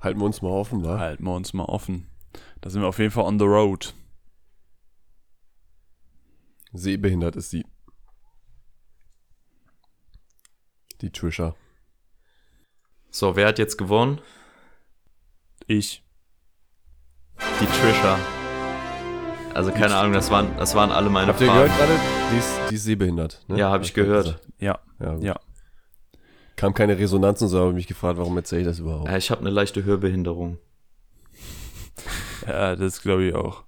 [0.00, 0.98] Halten wir uns mal offen, wa?
[0.98, 2.08] Halten wir uns mal offen.
[2.60, 3.94] Da sind wir auf jeden Fall on the road.
[6.72, 7.64] Sehbehindert ist sie.
[11.00, 11.54] Die Trisha.
[13.10, 14.20] So, wer hat jetzt gewonnen?
[15.66, 16.04] Ich.
[17.60, 18.18] Die Trisha.
[19.54, 21.62] Also keine Ahnung, das waren, das waren alle meine Habt ihr Fragen.
[21.64, 22.00] gehört gerade?
[22.32, 23.42] Die ist, die ist sehbehindert.
[23.48, 23.58] Ne?
[23.58, 24.40] Ja, hab ich gehört.
[24.58, 25.24] Ja, Ja, gut.
[25.24, 25.40] ja.
[26.58, 29.08] Kam keine Resonanz und so, habe ich mich gefragt, warum erzähle ich das überhaupt?
[29.08, 30.58] Ja, ich habe eine leichte Hörbehinderung.
[32.48, 33.62] Ja, das glaube ich auch.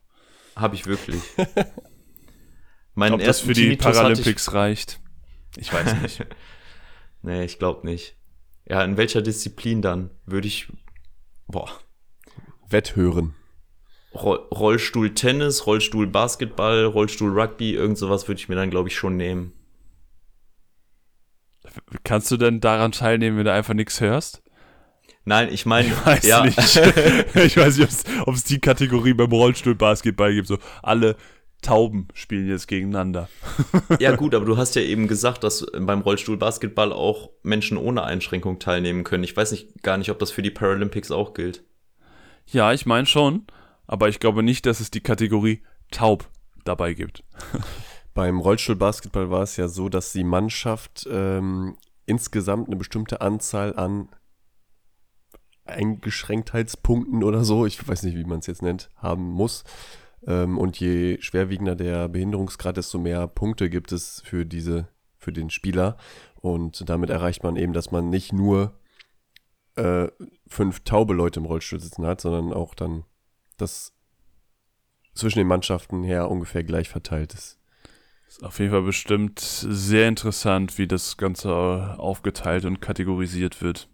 [0.56, 1.22] Habe ich wirklich.
[2.96, 4.98] Meinen Ob das für die Tinnitus Paralympics reicht?
[5.56, 6.18] Ich weiß nicht.
[6.18, 6.26] Ich,
[7.22, 8.16] nee, ich glaube nicht.
[8.68, 10.10] Ja, in welcher Disziplin dann?
[10.26, 10.66] Würde ich.
[11.46, 11.70] Boah.
[12.68, 13.36] Wetthören.
[14.16, 18.96] Roll Rollstuhl Tennis, Rollstuhl Basketball, Rollstuhl Rugby, irgend sowas würde ich mir dann, glaube ich,
[18.96, 19.52] schon nehmen.
[22.04, 24.42] Kannst du denn daran teilnehmen, wenn du einfach nichts hörst?
[25.24, 26.58] Nein, ich meine, Ich weiß ja, nicht.
[27.36, 30.48] ich weiß nicht, ob es die Kategorie beim Rollstuhl-Basketball gibt.
[30.48, 31.16] So, alle
[31.62, 33.28] Tauben spielen jetzt gegeneinander.
[33.98, 38.02] ja gut, aber du hast ja eben gesagt, dass beim Rollstuhl Basketball auch Menschen ohne
[38.02, 39.24] Einschränkung teilnehmen können.
[39.24, 41.62] Ich weiß nicht gar nicht, ob das für die Paralympics auch gilt.
[42.46, 43.46] Ja, ich meine schon.
[43.86, 46.28] Aber ich glaube nicht, dass es die Kategorie taub
[46.64, 47.24] dabei gibt.
[48.14, 54.08] Beim Rollstuhlbasketball war es ja so, dass die Mannschaft ähm, insgesamt eine bestimmte Anzahl an
[55.64, 59.64] Eingeschränktheitspunkten oder so, ich weiß nicht, wie man es jetzt nennt, haben muss.
[60.26, 65.50] Ähm, und je schwerwiegender der Behinderungsgrad, desto mehr Punkte gibt es für diese, für den
[65.50, 65.96] Spieler.
[66.40, 68.74] Und damit erreicht man eben, dass man nicht nur
[69.76, 70.08] äh,
[70.48, 73.04] fünf taube Leute im Rollstuhl sitzen hat, sondern auch dann
[73.56, 73.94] das
[75.14, 77.59] zwischen den Mannschaften her ungefähr gleich verteilt ist.
[78.30, 83.88] Ist auf jeden Fall bestimmt sehr interessant, wie das Ganze aufgeteilt und kategorisiert wird.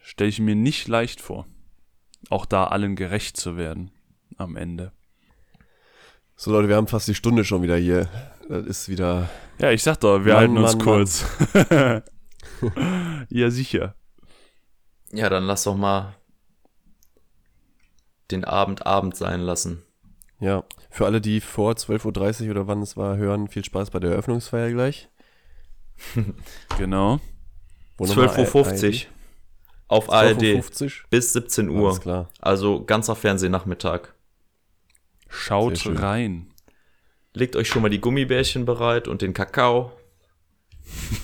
[0.00, 1.46] Stelle ich mir nicht leicht vor.
[2.30, 3.90] Auch da allen gerecht zu werden
[4.38, 4.92] am Ende.
[6.36, 8.08] So Leute, wir haben fast die Stunde schon wieder hier.
[8.48, 9.28] Das ist wieder.
[9.58, 11.26] Ja, ich sag doch, wir Mann, halten uns Mann, kurz.
[13.28, 13.94] ja, sicher.
[15.12, 16.16] Ja, dann lass doch mal
[18.30, 19.82] den Abend Abend sein lassen.
[20.42, 24.00] Ja, für alle, die vor 12.30 Uhr oder wann es war, hören, viel Spaß bei
[24.00, 25.08] der Eröffnungsfeier gleich.
[26.78, 27.20] Genau.
[27.96, 29.10] Wo nochmal 12.50 Uhr
[29.88, 30.90] auf ARD 12.50 Uhr?
[31.10, 31.88] bis 17 Uhr.
[31.90, 32.28] Alles klar.
[32.40, 34.14] Also ganzer Fernsehnachmittag.
[35.28, 36.48] Schaut rein.
[37.34, 39.92] Legt euch schon mal die Gummibärchen bereit und den Kakao.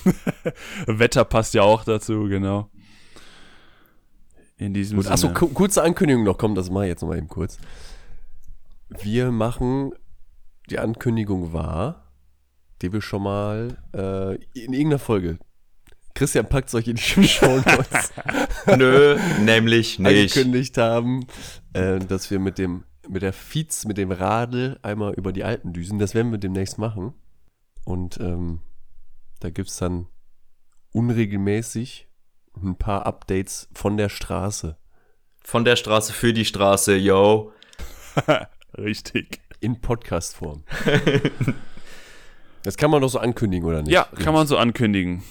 [0.87, 2.69] Wetter passt ja auch dazu, genau.
[4.57, 5.13] In diesem Gut, Sinne.
[5.13, 7.57] achso, ku- kurze Ankündigung noch, komm, das mache ich jetzt noch mal eben kurz.
[8.89, 9.93] Wir machen,
[10.69, 12.11] die Ankündigung war,
[12.81, 15.39] die wir schon mal äh, in irgendeiner Folge,
[16.15, 18.11] Christian packt euch in die Show Notes
[18.77, 20.07] Nö, nämlich nicht.
[20.35, 21.25] angekündigt haben,
[21.73, 25.71] äh, dass wir mit dem, mit der Fiets, mit dem Radl einmal über die Alpen
[25.71, 25.99] düsen.
[25.99, 27.13] Das werden wir demnächst machen.
[27.85, 28.59] Und ähm,
[29.39, 30.07] da gibt es dann
[30.91, 32.07] unregelmäßig
[32.61, 34.77] ein paar Updates von der Straße.
[35.41, 37.53] Von der Straße für die Straße, yo.
[38.83, 39.39] Richtig.
[39.59, 40.63] In Podcast-Form.
[42.63, 43.91] das kann man doch so ankündigen, oder nicht?
[43.91, 45.23] Ja, kann man so ankündigen.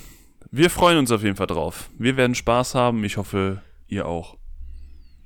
[0.50, 1.90] Wir freuen uns auf jeden Fall drauf.
[1.98, 3.04] Wir werden Spaß haben.
[3.04, 4.36] Ich hoffe, ihr auch.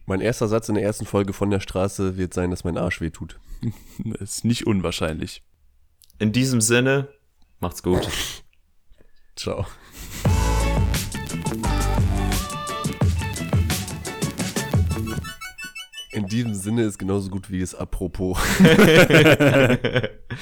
[0.06, 3.00] Mein erster Satz in der ersten Folge von der Straße wird sein, dass mein Arsch
[3.00, 3.38] weh tut.
[4.18, 5.42] Ist nicht unwahrscheinlich.
[6.18, 7.08] In diesem Sinne,
[7.60, 8.08] macht's gut.
[9.36, 9.66] Ciao.
[16.12, 18.38] In diesem Sinne ist genauso gut wie das Apropos.